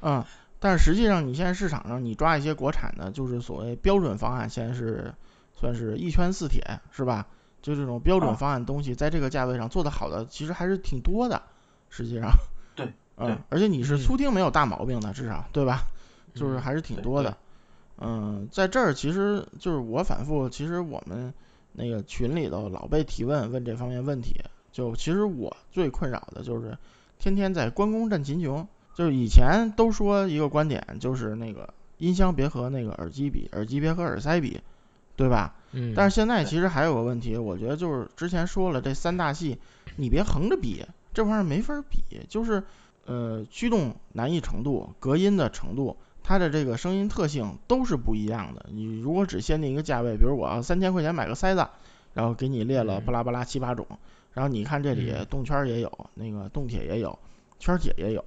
[0.00, 0.24] 嗯，
[0.58, 5.12] 但是实际上你现在市场上你抓一些国产的，就是所谓标准方案，现在是
[5.56, 7.26] 算是一圈四铁，是吧？
[7.62, 11.42] 就这种标准方案东西，在这个价位上做的好的，其实还是挺多的。
[11.90, 12.30] 实际上，
[12.76, 15.86] 对，嗯，而且你是粗听没有大毛病的，至少，对吧？
[16.34, 17.34] 就是还是挺多的，
[17.98, 21.32] 嗯，在这儿其实就是我反复，其实我们
[21.72, 24.34] 那个群里头老被提问问这方面问题，
[24.70, 26.76] 就其实我最困扰的就是
[27.18, 34.60] 天天在关公战秦琼，就是以前都说一个观点，就是那个音箱别和那个耳机比，耳机别和耳塞比，
[35.16, 35.54] 对吧？
[35.72, 35.92] 嗯。
[35.96, 39.58] 但是现在其实还有个问题，我觉得就是之前说了这三大系，
[39.96, 42.62] 你别横着比，这玩意儿没法比，就是
[43.06, 45.96] 呃驱动难易程度、隔音的程度。
[46.28, 48.66] 它的这个声音特性都是不一样的。
[48.72, 51.68] 你如果只限定一个价位，比如我要三千块钱买个塞子，
[52.14, 53.86] 然后给你列了巴拉巴拉七八种，
[54.32, 57.16] 然后你看这里动圈也有，那个动铁也有，
[57.60, 58.24] 圈铁也有，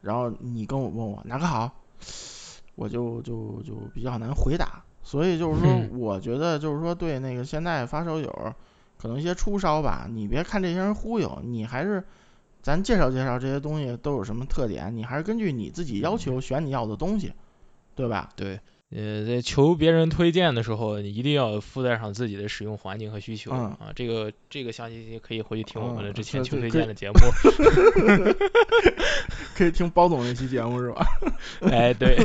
[0.00, 1.70] 然后你跟我问我哪个好，
[2.74, 4.82] 我就就就比较难回答。
[5.06, 8.54] 所以就是说，我觉得就是说对那个现在发烧友，
[8.98, 12.02] 可能一些初烧吧，你别看这些人忽悠，你还是。
[12.62, 17.32] 咱介绍介绍这些东西都有什么特点，你还是根据你自己要求选你要的东西，
[17.94, 18.30] 对吧？
[18.34, 18.58] 对，
[18.90, 23.78] 呃，在求别人推荐的时候，你一定要附带上自己的使用环境和需求啊。
[23.94, 27.14] 这个这个详细可以回去听我们的之前求推荐的节目。
[29.54, 31.06] 可以听包总那期节目是吧？
[31.70, 32.18] 哎，对。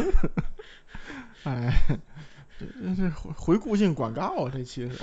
[1.43, 1.71] 哎，
[2.95, 4.97] 这是 回顾性广告啊这其实。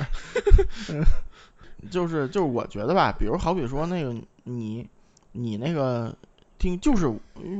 [1.91, 4.89] 就是就是我觉得吧，比如好比说那个你。
[5.31, 6.17] 你那个
[6.59, 7.07] 听就是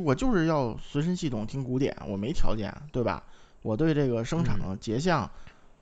[0.03, 3.23] 我就是要随身系统听古典，我没条件，对吧？
[3.63, 5.31] 我对这个声场结像，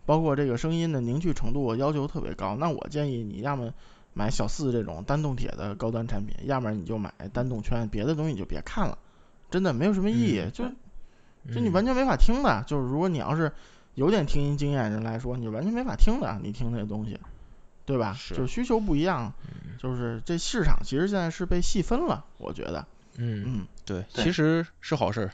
[0.05, 2.57] 包括这个声音的凝聚程度要求特别高。
[2.57, 3.73] 那我建议你要么
[4.13, 8.99] 买小四这种单动铁的高端产品，要么你就买单动圈，别的东西你就别看了，
[9.49, 10.65] 真的没有什么意义，就
[11.55, 12.65] 就你完全没法听的。
[12.67, 13.53] 就是如果你要是
[13.97, 17.19] 有点听音经验人来说，你完全没法听的，你听那个东西。
[17.85, 18.19] 对吧？
[18.31, 19.33] 就是需求不一样，
[19.79, 22.85] 就是这市场其实现在是被细分了，我觉得。
[23.17, 25.31] 嗯嗯，对，其实是好事。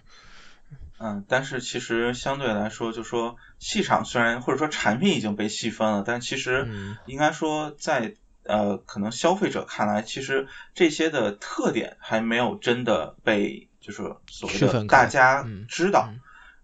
[0.99, 6.69] 嗯，但是其实相对来说，就说市场虽然或者说产品已经被细分了，但其实
[7.07, 16.13] 应该说在呃可能消费者看来，其实这些的特点还没有真的被就是所谓的大家知道。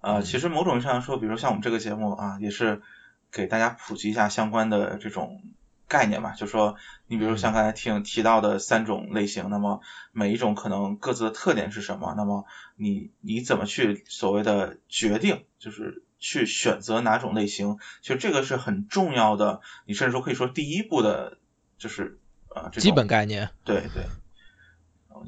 [0.08, 2.82] 呃，其实某种意义上说，比如像我们这个节目啊，也是
[3.30, 5.42] 给大家普及一下相关的这种。
[5.90, 9.80] 概念吧，就说你比如像刚才听提到的三种类型，那么
[10.12, 12.12] 每一种可能各自的特点是什么？
[12.14, 12.44] 那么
[12.76, 17.78] 你你怎么去所谓的决定，就是去选择哪种类型？
[18.02, 21.38] 其实这个是很重要的，你甚至说可以说第一步的，
[21.78, 22.18] 就是
[22.54, 23.48] 呃基本概念。
[23.64, 24.04] 对对，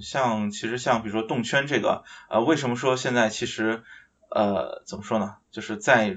[0.02, 3.82] 像其实像比如说动圈这个，呃为什么说现在其实
[4.30, 5.34] 呃怎么说呢？
[5.50, 6.16] 就是在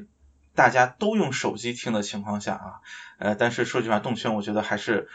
[0.55, 2.79] 大家都用手机听的情况下啊，
[3.17, 5.07] 呃，但是说句实话，动圈我觉得还是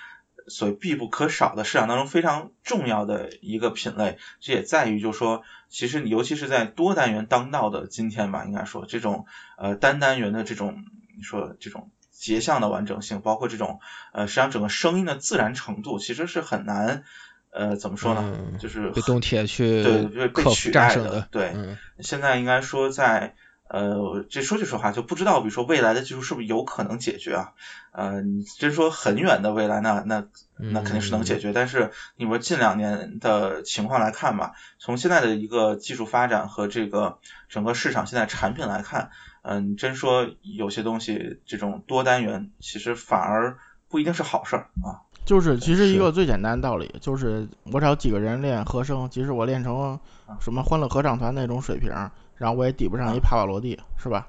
[0.48, 4.16] 所必不可少的市场当中非常重要的一个品类。
[4.40, 9.24] 这也在于，就是说，其实你尤其是在多单元当道的今天吧，应该说这种
[9.56, 10.74] 呃单单元的这种
[11.16, 13.78] 你说这种结像的完整性，包括这种
[14.12, 17.02] 呃实际上整个声音的自然程度，其实是很难
[17.50, 18.36] 呃怎么说呢？
[18.58, 21.28] 就是被动铁去对被取代的。
[21.30, 23.34] 对，嗯，现在应该说在。
[23.70, 27.52] 呃，这说句实话，就不知道，比如说未来的技术是不是有可能解决啊？
[27.92, 30.24] 呃，你真说很远的未来，那那
[30.56, 31.52] 那肯定是能解决。
[31.52, 37.18] 但是你说近两年的情况来看吧，从现在的一个技术发展和这个
[37.50, 39.10] 整个市场现在产品来看，
[39.42, 43.58] 嗯，真说有些东西这种多单元其实反而
[43.90, 45.04] 不一定是好事儿啊。
[45.28, 50.00] 就是其实一个最简单的道理，就是我找几个人练和声，即使我练成
[50.40, 51.92] 什么欢乐合唱团那种水平。
[52.36, 54.26] 然后我也抵不上一帕瓦罗蒂，是吧？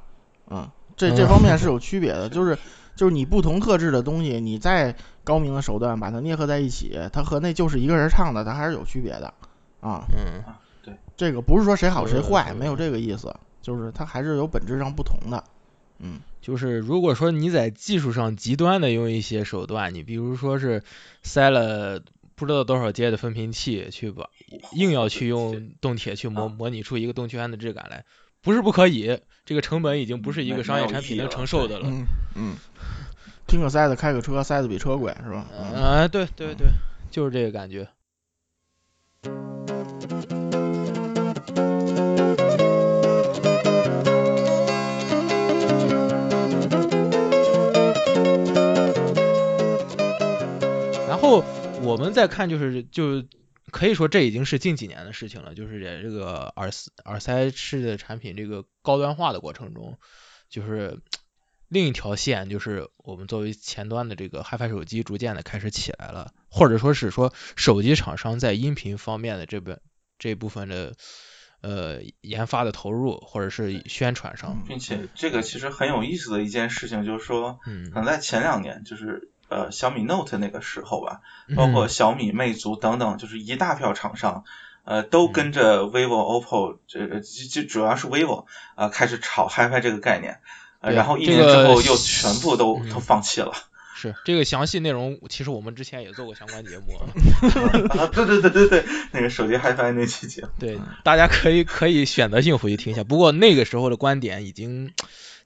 [0.49, 2.57] 嗯，这这方面是 有区别的，就是
[2.97, 4.93] 就是你不同特质的东西，你再
[5.23, 9.33] 高明的手段把它捏合在一起，它和那就是一个人唱的，它还是有区别的
[9.79, 10.03] 啊。
[10.11, 10.43] 嗯，
[10.83, 15.41] 对，这个不是说谁好谁坏，没有这个意思，就是它还是有本质上不同的。
[15.99, 20.83] 嗯，就是如果说你在技术上极端的用一些手段，你比如说是
[21.23, 22.01] 塞了。
[22.35, 24.29] 不知道多少阶的分频器去把
[24.71, 28.05] 硬要去用动铁去模模拟出一个动圈的质感来，
[28.41, 31.89] 不是不可以，这个成本已经不是一个商业产品能承受的了。
[31.89, 32.55] 嗯嗯，
[33.45, 35.47] 听个塞子开个车，塞子比车贵是吧？
[35.75, 36.69] 啊，对对对，
[37.11, 37.85] 就是这个感觉。
[51.29, 51.43] 后。
[51.81, 53.23] 我们再看，就是就
[53.71, 55.55] 可以说这已经是近几年的事情了。
[55.55, 56.71] 就是在这个耳
[57.05, 59.97] 耳塞式的产品这个高端化的过程中，
[60.49, 60.99] 就是
[61.69, 69.79] 另一条线，就是我们作为前端的这个 HiFi 手机逐渐的开始起来了，或者说是说手机厂商在音频方面的这本
[70.17, 70.97] 这部分的
[71.61, 79.31] 呃研发的投入，或者是宣传上，并且这个其实很有意思的一件事情，就是说，嗯可能在前两年就是。
[79.49, 81.21] 呃，小米 Note 那个时候吧，
[81.55, 84.43] 包括小米、魅族等等，就是一大票厂商，
[84.83, 88.45] 呃，都跟着 vivo、OPPO，这就主要是 vivo
[88.75, 90.39] 啊，开始炒 HiFi 这个概念，
[90.79, 93.53] 然后一年之后又全部都都放弃了。
[93.95, 96.95] 是这个详细内容，其实我们之前也做过相关节目。
[97.99, 100.49] 啊，对对对对对，那个手机 HiFi 那期节目。
[100.57, 103.03] 对，大家可以可以选择性回去听一下。
[103.03, 104.93] 不过那个时候的观点已经。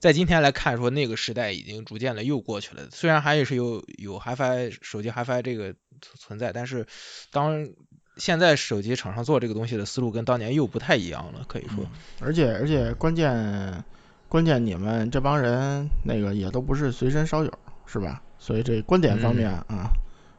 [0.04, 2.82] 在今天来看，说那个时代已经逐渐的又过去了。
[2.90, 5.74] 虽然还是有有 HiFi 手机 HiFi 这个
[6.18, 6.86] 存在，但是
[7.30, 7.70] 当
[8.18, 11.86] 现在手机厂商做这个东西的思路跟当年又不太一样了，可以说。
[12.20, 13.82] 而且而且关键
[14.28, 17.50] 关键你们这帮人那个也都不是随身烧友，
[17.86, 18.22] 是吧？
[18.38, 19.90] 所以这观点方面啊，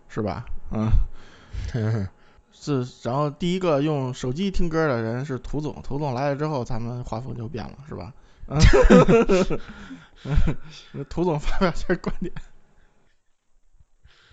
[0.08, 0.46] 是吧？
[0.70, 0.92] 嗯。
[2.54, 8.14] 是，然后第一个用手机听歌的人是涂总，涂总来了之后，咱们画风就变了，是吧？
[8.48, 8.60] 嗯，
[11.10, 12.32] 涂总发表下观点。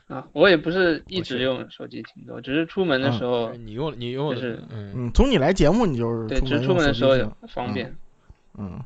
[0.08, 3.52] 啊，我也不是一直用手机听歌，只是出门的时候。
[3.54, 7.14] 你用你用是嗯，从你来节目你就是对，只是出门的时候
[7.48, 7.96] 方便。
[8.58, 8.80] 嗯，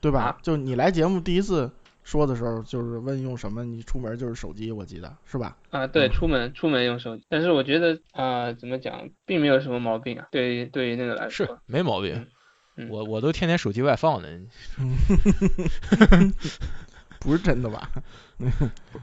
[0.00, 0.36] 对吧？
[0.42, 1.70] 就你来节目第一次
[2.04, 5.56] 说的时候，就是问用什么，你出门就是手机，我记得是吧？
[5.70, 10.28] 啊，对，出门出门用手机，但是我觉得啊，怎么讲，并没有什么毛病啊。
[10.30, 12.26] 对于对于那个来说，是没毛病。
[12.90, 14.28] 我我都天天手机外放呢，
[17.20, 17.90] 不是真的吧？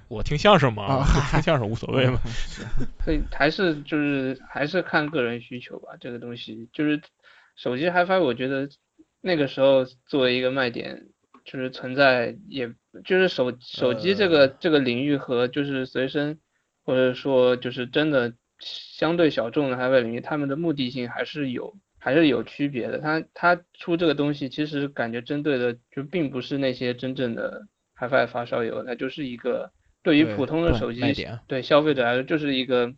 [0.08, 2.20] 我听相声嘛，听相声无所谓嘛。
[3.04, 7.02] 所以还是就是还是看个人需求吧，这个东西就是
[7.56, 8.70] 手机 HiFi，我觉得
[9.22, 11.08] 那个时候作为一个卖点，
[11.44, 12.72] 就是存在，也
[13.04, 16.40] 就是手手机这个这个领域和就是随身
[16.84, 21.76] 或者说就是真的相对小众的 HiFi 领域，他们的目的性还是有。
[22.04, 27.66] 还是有区别的，他他出这个东西，其实感觉针对的就并不是那些真正的
[27.98, 29.72] HiFi 发烧友，它就是一个
[30.04, 31.02] 对于普通的手机
[31.48, 32.94] 对消费者来说就是一个，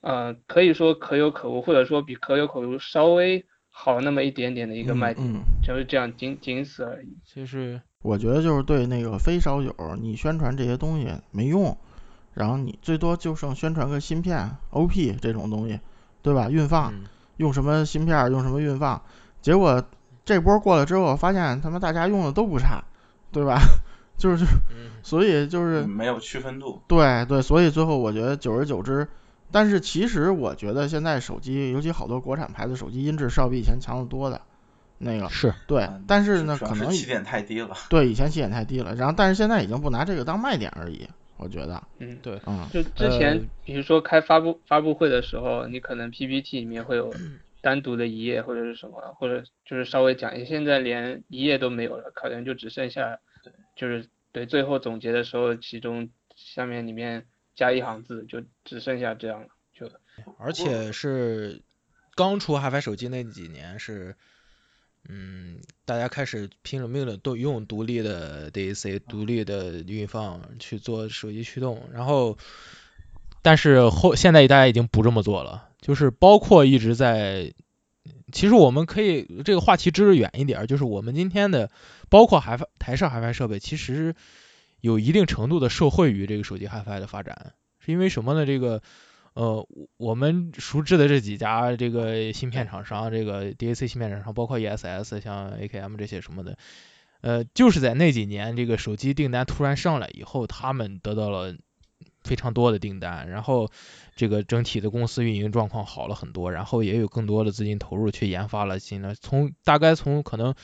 [0.00, 5.26] 呃，可以说可有可无，或者说比可有可无稍微好那么一点点的一个卖点，
[5.62, 7.14] 就是这样仅仅此而已。
[7.26, 11.76] 其实我觉得就是对那个非烧友，你宣传这些东西没用，
[12.32, 15.80] 然后你最多就剩宣传个芯片 OP 这种东西，
[16.22, 16.48] 对吧？
[16.48, 16.94] 运放。
[17.36, 19.02] 用什么芯片，用什么运放，
[19.40, 19.84] 结果
[20.24, 22.84] 这波过了之后，发现他们大家用的都不差，
[23.32, 23.60] 对吧？
[24.18, 24.44] 就是，
[25.02, 26.80] 所以就是没有区分度。
[26.86, 29.08] 对对，所以最后我觉得久而久之，
[29.50, 34.40] 但是其实我觉得现在手机，尤其好多国产牌子手机音质是要比以前强得多的。
[34.98, 37.76] 那个是对，但是呢，可能起点太低了。
[37.88, 41.08] 对，以前起点太低了，然后但是现在已经不拿这个当卖点而已。
[41.42, 47.12] 我觉得，嗯，对，嗯，就之前比如说开发布发布会的时候，你可能 PPT 里面会有
[47.60, 53.18] 单独的一页或者是什么，或者就是稍微讲一下，现在连一页都没有了，可能就只剩下，
[53.76, 59.90] 就是对最后总结的时候，其中下面里面加一行字，就只剩下这样了，就。
[60.38, 61.60] 而且是
[62.14, 64.14] 刚出 HiFi 手机那几年是。
[65.08, 72.38] 嗯，大家开始拼了命的都用独立的 DAC、独立的运放去做手机驱动，然后，
[73.42, 77.52] 但是后现在大家已经不这么做了，就是包括一直在，
[78.30, 81.70] 其实我们可以这个话题支得远一点，就是我们今天的
[82.08, 84.14] 包括海台式 HiFi 设备，其实
[84.80, 88.46] 有一定程度的受惠于这个手机 HiFi 的发展，是因为什么呢？
[88.46, 88.82] 这个。
[89.34, 89.66] 呃，
[89.96, 96.58] 我们熟知的这几家这个芯片厂商，这个 DAC 芯片厂商，包括 ESS，像 AKM 这些什么的，
[97.22, 101.56] 呃，就是在那几年这个手机订单突然上来以后，他们得到了
[102.22, 103.70] 非常多的订单，然后
[104.16, 110.54] 这个整体的公司运营状况好了很多，然后也有更多的资金投入去研发了新的，从大概从可能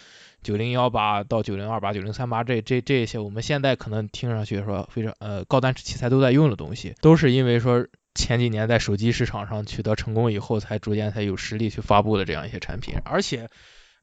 [0.43, 7.87] 九零幺八到九零二八、九零三八这这这些我们现在可能听上去说非常呃高端器材都在用的东西，都是因为说。
[8.19, 13.49] 前几年在手机市场上取得成功以后，才逐渐才有实力去发布的这样一些产品，而且，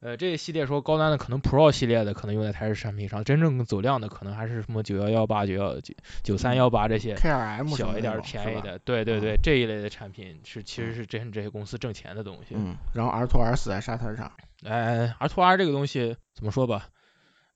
[0.00, 12.54] 呃，这一系列说高端的可能 Pro 系列的可能用在台式产品上，真正走量的可能还是什么九幺幺八、九幺九九三幺八这些小一点便宜的，对对对，这一类的产品是其实是真这些公司挣钱的东西。
[12.56, 14.32] 嗯，然后 R to R 死在沙滩上。
[14.64, 16.88] 哎，R to R 这个东西怎么说吧，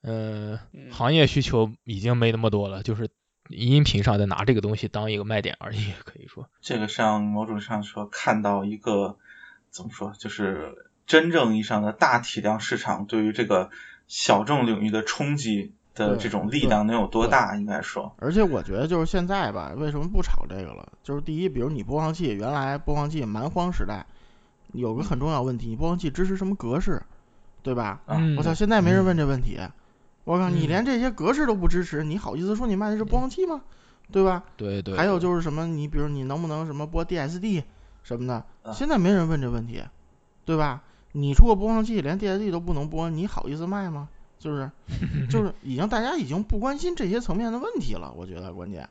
[0.02, 3.08] 呃，行业需求已经没那么多了，就是。
[3.50, 6.48] 音频上在拿这个东西当一个卖点而已，可以说。
[6.60, 9.16] 这个上某种上说，看到一个
[9.70, 13.70] 怎么说，就是真正意义上的大体量市场对于这个
[14.06, 18.14] 小众领域的冲击的这种力量能有多大，应该说。
[18.18, 20.92] 而且我觉得就是现在吧，为什么不炒这个了？
[21.02, 24.06] 就是第一，比如你播放器原来播放器蛮荒时代，
[24.72, 27.02] 有个很重要问题，你播放器支持什么格式，
[27.62, 28.00] 对吧？
[28.06, 29.58] 嗯我操，现在没人问这问题。
[30.24, 33.62] 我靠，你连这些格式都不支持，你好意思说你卖的是播放器吗？
[34.12, 34.44] 对吧？
[34.56, 34.96] 对对。
[34.96, 37.62] 还有就是什么，你比如你能不能什么播 DSD
[38.02, 39.82] 什么的，现在没人问这问题，
[40.44, 40.82] 对吧？
[41.12, 44.08] 你出个播放器连 DSD 都不能播，你好意思卖吗？
[44.38, 44.70] 就是，
[45.28, 48.12] 就是已经大家已经不关心这些层面的问题了。
[48.16, 48.88] 我觉得关键，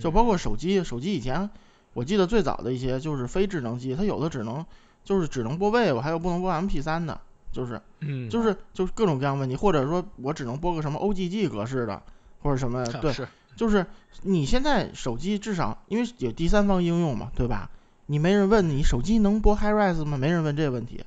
[0.00, 1.48] 就包括手机，手机以前
[1.92, 4.64] 我记得最早的一些就是非智能机，它有的只能
[5.04, 7.20] 就是只能播 Wave，还有不能播 MP3 的。
[7.58, 12.00] 就是，嗯，就是就是各种各样问题，或者说我只能播个什么 OGG 格式的，
[12.40, 13.12] 或者什么，对，
[13.56, 13.84] 就是
[14.22, 17.68] 你现在手机至少因为有第三方应用嘛，对吧？
[18.06, 20.16] 你没人问你手机能播 HiRes 吗？
[20.16, 21.04] 没人问这个问题，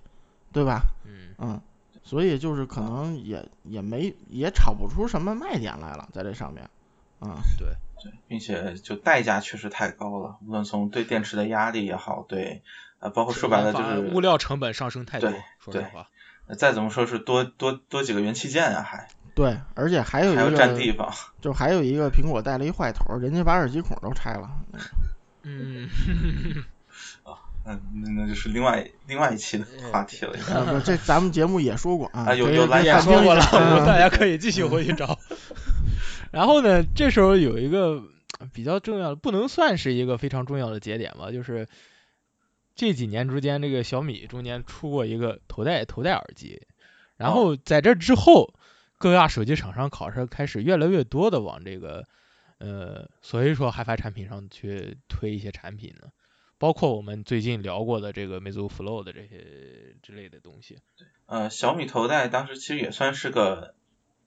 [0.51, 0.81] 对吧？
[1.05, 1.61] 嗯嗯，
[2.03, 6.69] 所以就是可能也也没也炒不出什么卖点来了，在这上面，
[7.19, 7.69] 啊，对
[8.03, 12.61] 对，并且就代价确实太高了，无论从对电池的压力也好，对，
[12.99, 16.09] 呃，包括说白了就是物料成本上升太多，说实话。
[16.57, 24.49] 再怎么说是多多多几个元器件啊，还对，而且还有一个占地方，就还有一个苹果带了一坏头，人家把耳机孔都拆了。
[25.43, 25.89] 嗯，
[27.23, 27.77] 啊，那
[28.11, 30.33] 那就是另外另外一期的话题了。
[30.65, 33.41] 不，这咱们节目也说过啊，有有来也说过了，
[33.87, 35.17] 大家可以继续回去找。
[36.31, 38.03] 然后呢，这时候有一个
[38.53, 41.67] 比较重要的，不能算是一个非常重要的节点吧，就是。
[42.75, 46.61] 这几年之间，这个小米中间出过一个头戴头戴耳机，
[47.17, 48.53] 然后在这之后，
[48.97, 52.07] 各大手机厂商考试开始越来越多的往这个
[52.59, 56.07] 呃，所以说 HiFi 产品上去推一些产品呢，
[56.57, 60.77] 包括我们最近聊过的这个魅族 Flow 的这些之类的东西。
[60.97, 63.75] 对，呃，小米头戴当时其实也算是个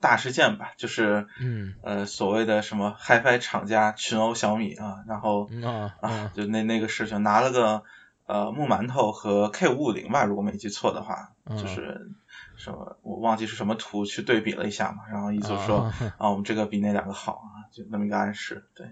[0.01, 7.82] 大事件吧，就是嗯呃所谓的什么 HiFi 厂家群殴小米啊，然后啊啊就那那个事情拿了个。
[8.26, 12.10] 呃，木馒头和 K 五五零吧，如果没记错的话，就是
[12.56, 18.86] 什么我忘记是什么图去对比了一下嘛，然后一组说啊，我们这个比那两个好啊，就那么一个暗示，对，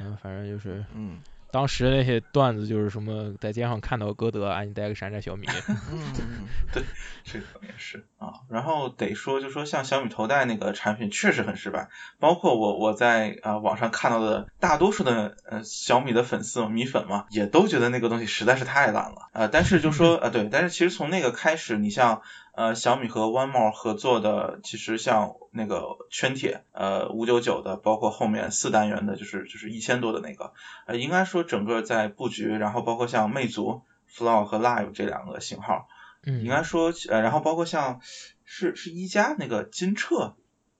[0.00, 1.18] 嗯，反正就是嗯。
[1.50, 5.46] 当时那些段子就是什么，在街上看到歌德，啊，你带个山寨小米。
[5.90, 6.82] 嗯， 对，
[7.24, 8.34] 这个也是啊。
[8.50, 11.88] 然后得说，就说像小米头戴那个产品确实很失败，
[12.18, 19.48] 包括我我在啊网上看到的大多数的呃小米的粉丝米粉嘛，也都觉得那个东西实在是太烂了啊。
[19.48, 22.22] 但是就说啊 对，但是其实从那个开始，你像。
[22.56, 30.54] 呃，小米和 One More 合作的，其实像那个圈铁，呃，五九九的，包括后面四单元的，就是就是一千多的那个，
[30.86, 35.86] 呃，应该说整个在布局，然后包括像魅族 Flow 和 Live 这两个型号，
[36.22, 38.00] 嗯，应该说，呃，然后包括像
[38.46, 40.34] 是是一加那个金澈，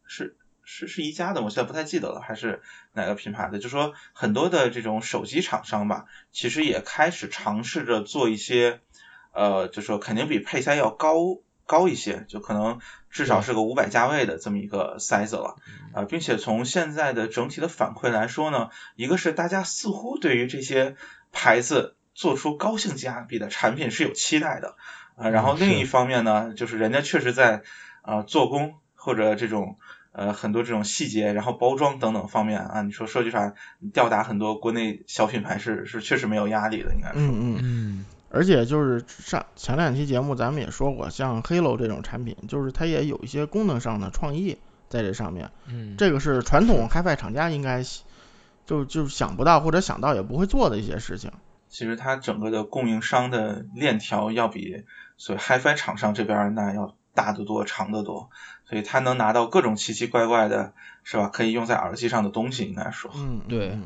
[0.07, 2.63] 是是是一加的，我现在不太记得了，还是
[2.95, 8.81] 哪个品牌的，就说很多的这种手机厂商吧，其实也开始尝试着做一些，
[9.35, 11.43] 呃，就说肯定比配塞要高。
[11.67, 15.57] 高一些，就可能至少是个五百价位的这么一个塞子了，
[15.93, 20.95] 啊，并且从现在的整体的反馈来说呢，一个是大家似乎对于这些
[21.33, 24.77] 牌子做出高性价比的产品是有期待的
[25.17, 25.29] 啊。
[25.29, 27.63] 然后另一方面呢，就是人家确实在
[28.03, 29.79] 啊做工或者这种
[30.13, 33.55] 呃很多这种细节，然后包装等等方面啊，你说说句啥，
[33.93, 37.15] 吊打很多国内小品牌是是确实没有压力的，应该说。
[37.17, 38.05] 嗯嗯嗯。
[38.29, 44.59] 而且就是上前两期节目咱们也说过，像 Halo 这种产品，就是它也有一些功能上的创意
[44.89, 45.51] 在这上面。
[45.67, 45.95] 嗯。
[45.97, 47.83] 这个是传统 HiFi 厂家应该
[48.67, 51.31] 就就想不到或者想到也不会做的一些事情。
[51.69, 54.85] 其实它整个的供应商的链条要比
[55.17, 58.31] 所谓 HiFi 厂商这边那要大得多、长得多，
[58.69, 60.75] 所以它能拿到各种奇奇怪怪的，
[61.05, 61.29] 是吧？
[61.29, 63.11] 可以用在耳机上的东西，应该说。
[63.15, 63.79] 嗯，对。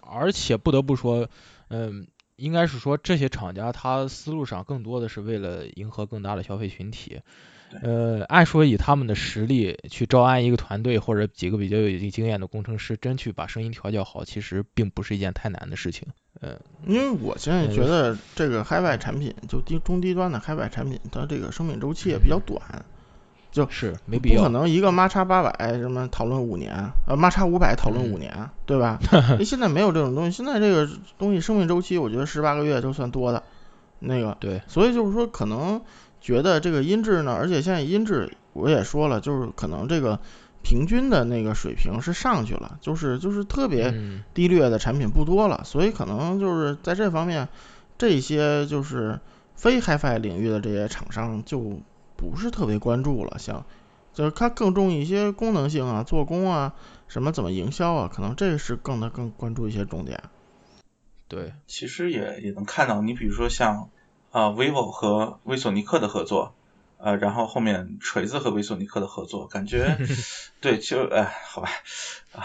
[0.00, 1.28] 而且不得不说，
[1.68, 2.08] 嗯。
[2.36, 7.20] 应该是说这些厂家他思路上更多的是为了迎合更大的消费群体，
[7.82, 16.08] 呃，按说以他们的实力去招安一个团队或者几个比较有经验的工程师，真去把声音调教好，其实并不是一件太难的事情。
[16.40, 22.84] 呃，因为我现在觉得这个 HiFi 产品就低中低端的 HiFi 产品，它这个生命周期也比较短。
[23.54, 28.98] 就是没必要，不可能一个妈叉八百什么讨论五年，呃，妈叉五百讨论五年，对吧？
[29.38, 33.44] 你现在没有这种东西，现在这个东西生命周期，我觉得十八个月就算多的，
[34.00, 35.80] 那个，对，所以就是说可能
[36.20, 40.18] 觉得这个音质呢，而且现在音质我也说了，就是可能这个
[40.64, 43.94] 平均的那个水平是上去了，就是就是特别
[44.34, 47.46] 低劣的产品不多了，所以可能就是在这方面，
[47.98, 49.20] 这些就是
[49.54, 51.80] 非 HiFi 领域的这些厂商就。
[52.16, 53.64] 不是特别关注了，像
[54.12, 56.74] 就是它更重一些功能性啊、做工啊、
[57.08, 60.22] 什么怎么营销啊，可能这是更的更关注一些重点。
[61.26, 63.90] 对，其实也也能看到，你比如说像
[64.30, 66.54] 啊 vivo 和威索尼克的合作，
[66.98, 69.98] 呃，然后后面锤子和威索尼克的合作，感觉
[70.60, 71.68] 对，就哎，好吧，
[72.32, 72.44] 啊，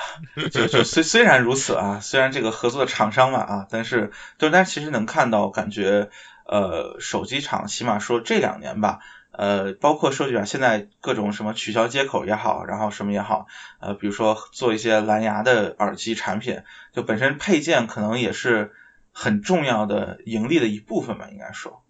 [0.49, 6.09] 就就虽虽然如此啊，虽然这个合作的厂商嘛啊，但是就但其实能看到，感觉
[6.45, 9.01] 呃手机厂起码说这两年吧。
[9.31, 13.47] 呃，包括说句啊，现在各种什么取消接口也好，然后什么也好，
[13.79, 16.63] 呃，比如说做一些蓝牙的耳机产品，
[16.93, 18.71] 就本身配件可能也是
[19.11, 21.83] 很重要的盈利的一部分吧，应该说。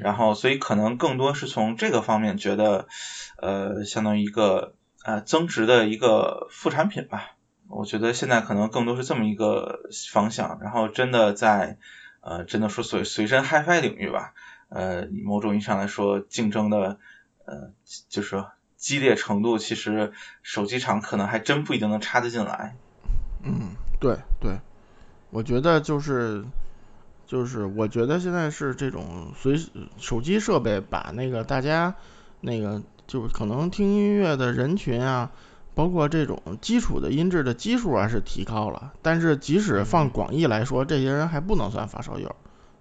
[0.00, 2.88] 然后，所以可能更多是从这个方面觉得，
[3.40, 4.74] 呃，相当于一个
[5.04, 7.36] 呃增值的一个副产品吧。
[7.68, 9.78] 我觉得现在可能更多是这么一个
[10.10, 10.58] 方向。
[10.60, 11.78] 然后，真的在
[12.20, 14.34] 呃，真的说随随身 HiFi 领域吧。
[14.68, 16.98] 呃，某种意义上来说，竞争的
[17.44, 17.72] 呃，
[18.08, 20.12] 就是说激烈程度，其实
[20.42, 22.76] 手机厂可能还真不一定能插得进来。
[23.44, 24.58] 嗯，对对，
[25.30, 26.44] 我觉得就是
[27.26, 29.60] 就是，我觉得现在是这种随
[29.98, 31.94] 手机设备把那个大家
[32.40, 35.30] 那个就是可能听音乐的人群啊，
[35.74, 42.34] 包括这种基础的音质的基数啊是提高了，但是即使放广义来说，这些人还不能算发烧友。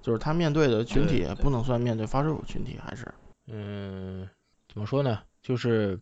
[0.06, 3.12] 就是他面对的群体不能算面对发烧友群体，还是
[3.48, 4.30] 嗯，
[4.72, 5.22] 怎么说呢？
[5.42, 6.00] 就是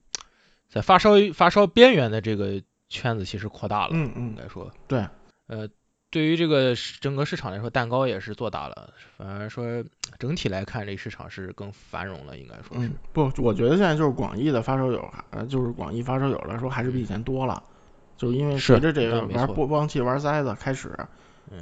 [0.68, 5.08] 在发烧发烧边缘的这个圈子其实扩大了，嗯嗯，应该说对，
[5.47, 5.66] 呃，
[6.10, 9.82] 对于这个整个市场来说，蛋糕也是做大了，反而说
[10.20, 12.91] 整体来看，这个市场是更繁荣了，应该说是。
[13.14, 17.64] 不，我觉得现在就是广义的发烧友，呃，就是广义发烧友来说，还是比以前多了，
[18.18, 20.93] 就因为随着这个玩播放器、玩塞子开始，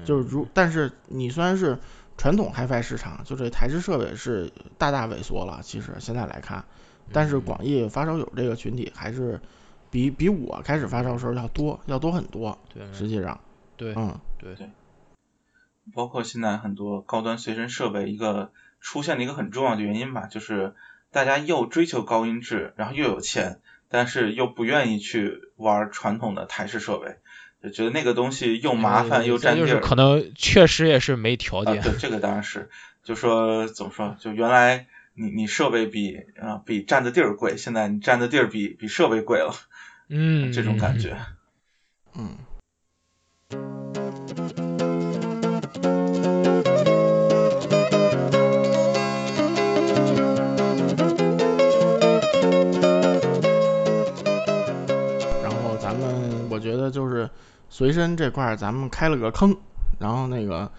[0.04, 1.78] 就是如，但是你虽然是。
[2.18, 6.66] 传统 HiFi 市场就这台式设备是大大萎缩了，其实现在来看，
[7.12, 9.42] 但是广义发烧友这个群体还是
[9.90, 12.58] 比比我开始发烧时候要多，要多很多。
[12.74, 13.40] 对，实际上，
[13.76, 14.70] 对，嗯，对对。
[15.94, 20.76] 包括现在很多高端随身设备，一个出现的一个很重要的原因吧，就是
[21.12, 23.60] 大家又追求高音质，然后又有钱，
[23.90, 27.18] 但是又不愿意去玩传统的台式设备。
[27.64, 31.80] 就觉得那个东西又麻烦又占地儿，可能确实也是没条件。
[31.84, 32.72] 对，这个当然是，
[33.04, 39.54] 就说怎么说，就原来你你设备比啊比占的地儿贵，现在你占的地儿比比设备贵了，
[40.10, 41.16] 嗯，这种感觉，
[42.18, 42.36] 嗯。
[55.44, 57.30] 然后咱们，我觉得就是。
[57.74, 59.56] 随身这块儿咱们开了个坑，
[59.98, 60.70] 然后那个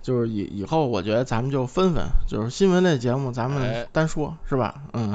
[0.00, 4.82] 就是以以后我觉得咱们就分分，就是新闻类节目咱们单说，是吧？
[4.94, 5.12] 嗯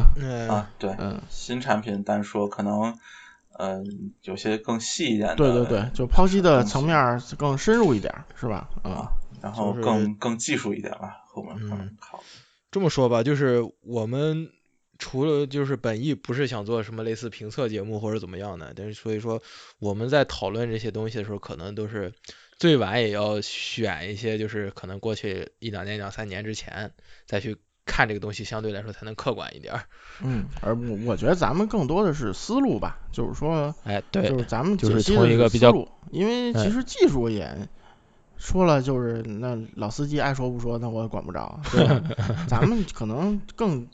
[0.47, 2.99] 啊对，嗯新产品单说可能
[3.57, 8.69] 嗯有些更细一点的，对对对，就剖析的层面更深入一点，是吧？
[8.83, 9.09] 啊，
[9.41, 12.23] 然后更更技术一点吧，后面嗯好。
[12.69, 14.49] 这么说吧，就是我们。
[14.99, 19.41] 除了就是本意不是想做什么类似评测节目或者怎么样的，但是所以说
[19.79, 22.13] 我们在讨论这些东西的时候，可能都是
[22.57, 26.91] 最晚也要选一些，就是可能过去一两年、两三年之前
[27.25, 29.73] 再去看这个东西，相对来说才能客观一点。
[30.23, 35.73] 嗯，而我我觉得咱们更多的是思路吧，就是说，哎，对，就是咱们就是从一个比较，
[36.11, 37.67] 因为其实技术也
[38.37, 41.59] 说了，就是那老司机爱说不说，那我也管不着。
[41.71, 41.85] 对
[42.47, 43.87] 咱们可能更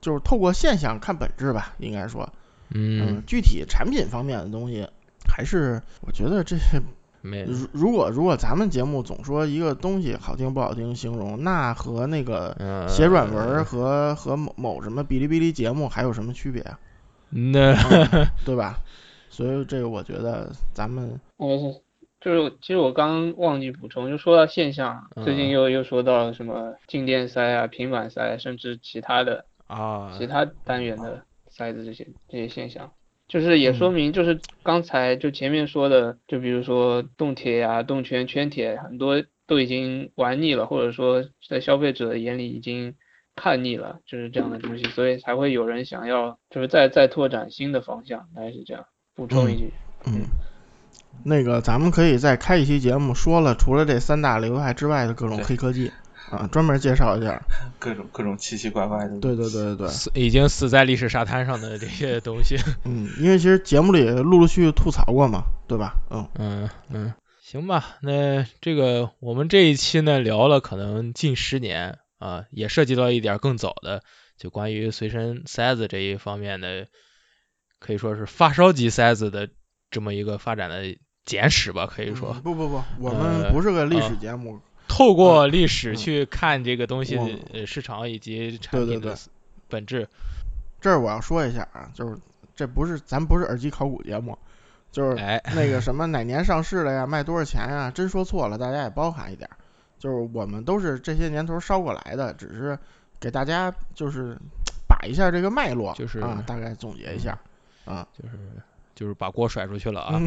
[0.00, 2.32] 就是透过现象看本质吧，应该说，
[2.74, 4.88] 嗯，具体产品方面的东西，
[5.28, 6.56] 还是我觉得这
[7.22, 7.44] 没。
[7.44, 16.78] 如如果如果咱们节目总说一个东西好听不好听形容，那和那个写软文和和某某什么哔哩哔哩节目还有什么区别啊？
[17.28, 17.74] 那
[18.44, 18.80] 对吧？
[19.28, 21.80] 所以这个我觉得咱们，哦，
[22.20, 32.90] 就是其实我刚忘记补充，就说到现象，最近又又说到什么静电塞啊、平板塞，甚至其他的啊，其他单元的塞子这些这些现象。
[33.28, 42.96] 就是也说明，就是刚才就前面说的，就比如说动铁呀、动圈、圈铁，很多都已经玩腻了，或者说在消费者的眼里已经
[43.36, 48.84] 看腻了，就是这样的东西，所以才会有人想要就是再再拓展新的方向，大概是这样。
[49.14, 49.72] 补充一句，
[50.06, 50.22] 嗯，
[51.24, 55.92] 那个咱们可以再开一期节目，说了除了这三大流派之外的各种黑科技。
[56.30, 57.42] 啊，专门介绍一下
[57.78, 59.18] 各种各种奇奇怪怪的。
[59.20, 62.56] 对对对对对，已经死在历史沙滩上的这些 东西。
[62.84, 65.96] 嗯，因为其实节目里陆陆续续吐槽过嘛，对吧？
[66.10, 74.02] 嗯嗯嗯，行吧，那这个我们这一期呢聊了可能近十年啊，也涉及到一点更早的，
[74.38, 76.86] 就关于随身塞子这一方面的，
[77.80, 79.48] 可以说是发烧级塞子的
[79.90, 82.34] 这么一个发展的简史吧，可以说。
[82.44, 84.60] 不不不，我们不是个历史节目。
[84.90, 87.16] 透过历史去看这个东西
[87.52, 89.16] 的市场以及产品的
[89.68, 90.08] 本质。
[90.80, 92.18] 这儿我要说一下啊，就是
[92.56, 94.36] 这不是咱不是耳机考古节目，
[94.90, 95.14] 就是
[95.54, 99.48] 那个什么哪年上市了呀，卖多少钱呀，真说错了大家也包含一点。
[100.00, 102.76] 就是我们都是这些年头烧过来的，只是
[103.20, 104.36] 给大家就是
[104.88, 107.38] 把一下这个脉络，就是啊，大概总结一下
[107.84, 108.36] 啊，就是
[108.94, 110.20] 就是把锅甩出去了啊。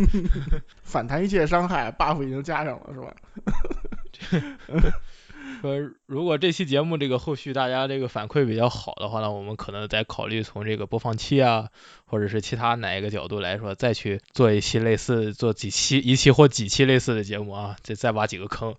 [0.82, 3.14] 反弹一切伤害，buff 已经加上了是吧？
[5.60, 5.76] 说
[6.06, 11.70] 如果这期节目这个后续大家这个反馈比较好的话呢，我们可能再考虑从这个播放器啊，
[12.04, 18.76] 或者是其他哪一个角度来说，再去做一期类似做几期一期或几期类似的节目啊，再再挖几个坑。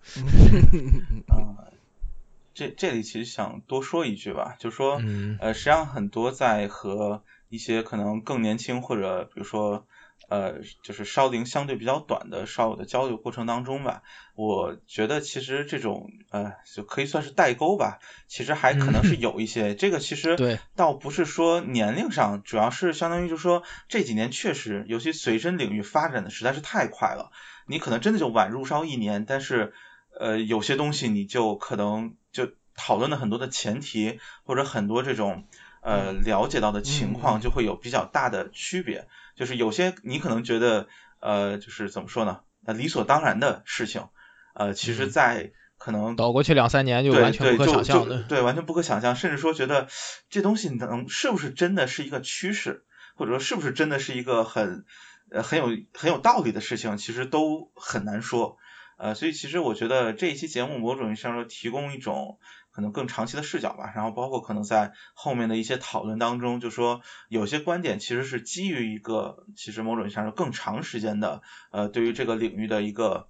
[1.27, 1.67] 啊，
[2.55, 5.01] 这这里其实想多说一句吧，就说
[5.41, 9.85] 呃，实际上很多在和一些可能更年轻或者比如说。
[10.27, 14.03] 呃，就是烧龄相对比较短的烧友的交流过程当中吧，
[14.35, 17.97] 我觉得其实这种呃就可以算是代沟吧，
[18.27, 20.35] 其实还可能是有一些，这个其实，
[20.75, 27.31] 倒不是说年龄上，主要是相当于就是说这几年确实，尤其随身领域发展的实在是太快了，
[27.65, 29.73] 你可能真的就晚入烧一年，但是
[30.19, 35.47] 呃有些东西你就可能就讨论的很多的前提或者很多这种
[35.81, 39.07] 呃了解到的情况就会有比较大的区别。
[39.35, 40.89] 就是有些你可能觉得
[41.21, 42.41] 呃，就是怎么说呢？
[42.65, 44.09] 呃，理所当然的事情，
[44.53, 49.87] 呃，其实，在可能倒过去两三年就完全不可想象的，对，完全不可想象，甚至说觉得
[50.29, 52.83] 这东西能是不是真的是一个趋势，
[53.15, 54.83] 或者说是不是真的是一个很
[55.31, 58.57] 呃很有很有道理的事情，其实都很难说。
[58.97, 62.39] 呃，所以其实我觉得这一期节目某种意义上说提供一种。
[62.79, 73.25] 可能更长期的视角吧，然后包括可能在后面的一些讨论当中，就说有些观点其实是基于一个其实某种意义上说更长时间的呃对于这个领域的一个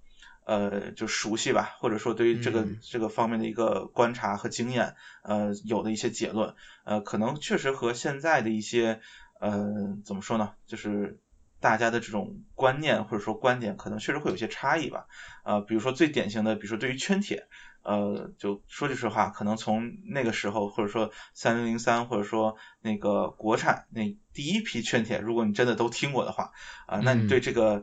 [0.46, 4.94] 呃就熟悉吧，或者说对于这个这个方面的一个观察和经验
[5.24, 9.00] 呃有的一些结论呃可能确实和现在的一些
[9.40, 9.66] 呃
[10.04, 11.16] 怎么说呢，就是
[11.58, 15.02] 大家的这种观念或者说观点可能确实会有些差异吧
[15.44, 17.42] 呃比如说最典型的，比如说对于圈铁。
[17.82, 26.50] 呃，就说句实话，可能从那个时候，或者说三零零三，或者说那个国产那第一批劝铁，如果你真的都听过的话，
[26.86, 27.82] 啊，那你对这个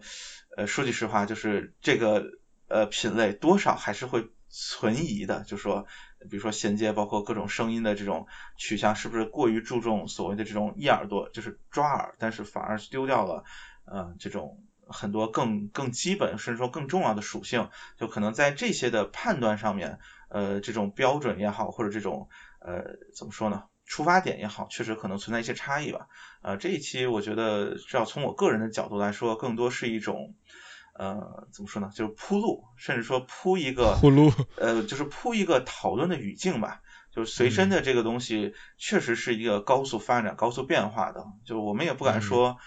[0.55, 2.23] 呃说句实话，就是这个
[2.67, 5.87] 呃品类多少还是会存疑的，就说
[6.29, 8.27] 比如说衔接，包括各种声音的这种
[8.57, 13.43] 取向，是不是过于注重所谓的这种一耳朵，就是抓耳，但是反而丢掉了
[13.85, 14.63] 呃这种。
[14.89, 22.29] 很多更更基本甚至说更重要的属性，就可能在这些的判断上面，呃，这种标准也好，或者这种
[22.59, 22.83] 呃
[23.15, 26.07] 怎么说呢，出发点也好，确实可能存在一些差异吧。
[26.41, 30.35] 呃，这一期我觉得是要从我个人的角度来说，更多是一种
[30.93, 36.81] 呃怎么说呢，就是铺路，甚至说铺一个铺路，呃，就是铺一个讨论的语境吧。
[37.09, 42.57] 就是随身的这个东西，确实是一个高速发展、高速变化的，就我们也不敢说。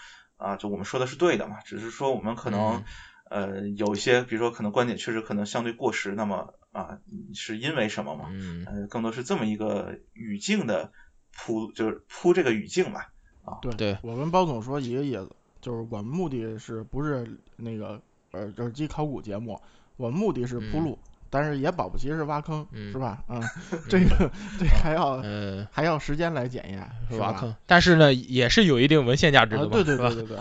[0.40, 2.82] 啊，就我们说的是对的嘛，只是说我们可能
[3.28, 6.98] 呃有一些，比如说可能观点确实可能相对过时，那么啊
[7.34, 8.28] 是因为什么嘛？
[8.30, 10.90] 嗯，呃更多是这么一个语境的
[11.36, 13.12] 铺，就是铺这个语境吧。
[13.44, 15.30] 啊，对对，我跟包总说一个意思，
[15.60, 18.00] 就是我们目的是不是那个
[18.32, 19.60] 耳耳机考古节目，
[19.96, 20.98] 我们目的是铺路。
[21.30, 23.22] 但是也保不齐是挖坑，是吧？
[23.28, 23.40] 嗯，
[23.88, 25.22] 这个这还要
[25.70, 27.54] 还要时间来检验，挖坑。
[27.66, 30.36] 但是呢，也是有一定文献价值的对对对对对，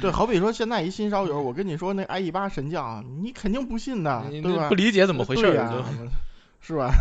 [0.00, 4.68] 对，好比说现在一新烧友，我跟你说那 IE 八神将，你肯定不信的，对吧？
[4.68, 5.84] 不理解怎么回事呀？
[6.60, 6.92] 是吧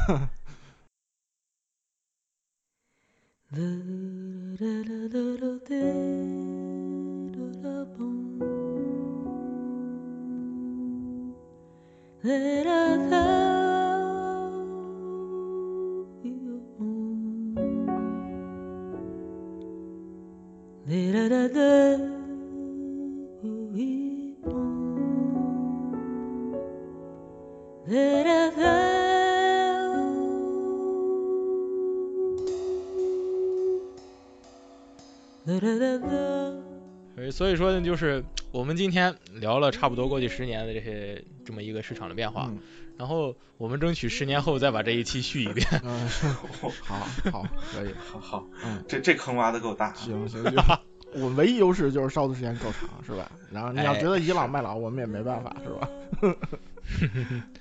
[37.30, 38.24] 所以说呢，就是
[38.58, 42.52] 我们今天聊了差不多过去十年的这些这么一个市场的变化，
[42.98, 45.68] 然后我们争取十年后再把这一期续一遍。
[45.84, 46.10] 嗯，
[46.82, 47.00] 好，
[47.32, 49.94] 好，可以， 好好，嗯，这这坑挖的够大。
[49.94, 50.80] 行行行，
[51.14, 53.32] 我唯一优势就是烧的时间够长，是吧？
[53.52, 55.90] 然后你要觉得倚老卖老，我们也没办法，是吧？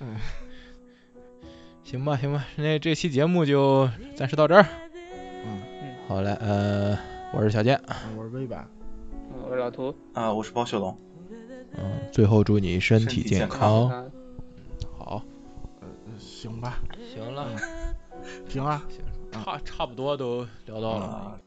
[0.01, 0.17] 嗯，
[1.83, 4.65] 行吧，行吧，那这期节目就暂时到这儿。
[5.45, 6.97] 嗯嗯，好嘞，呃，
[7.33, 7.79] 我是小健，
[8.17, 8.65] 我是微白。
[9.49, 10.97] 我老图啊，我是包小龙。
[11.77, 13.89] 嗯，最后祝你身体健康。
[14.97, 15.21] 好，
[16.17, 16.79] 行吧。
[17.13, 17.47] 行了，
[18.49, 18.81] 行了，
[19.31, 21.39] 差差不多都聊到了。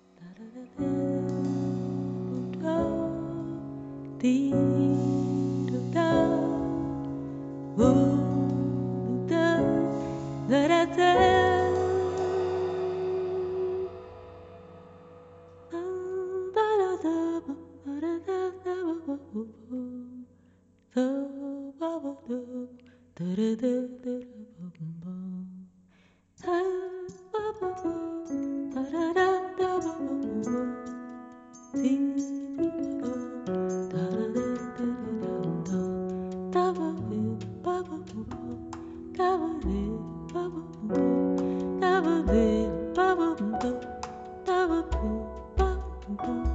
[46.18, 46.49] Bye.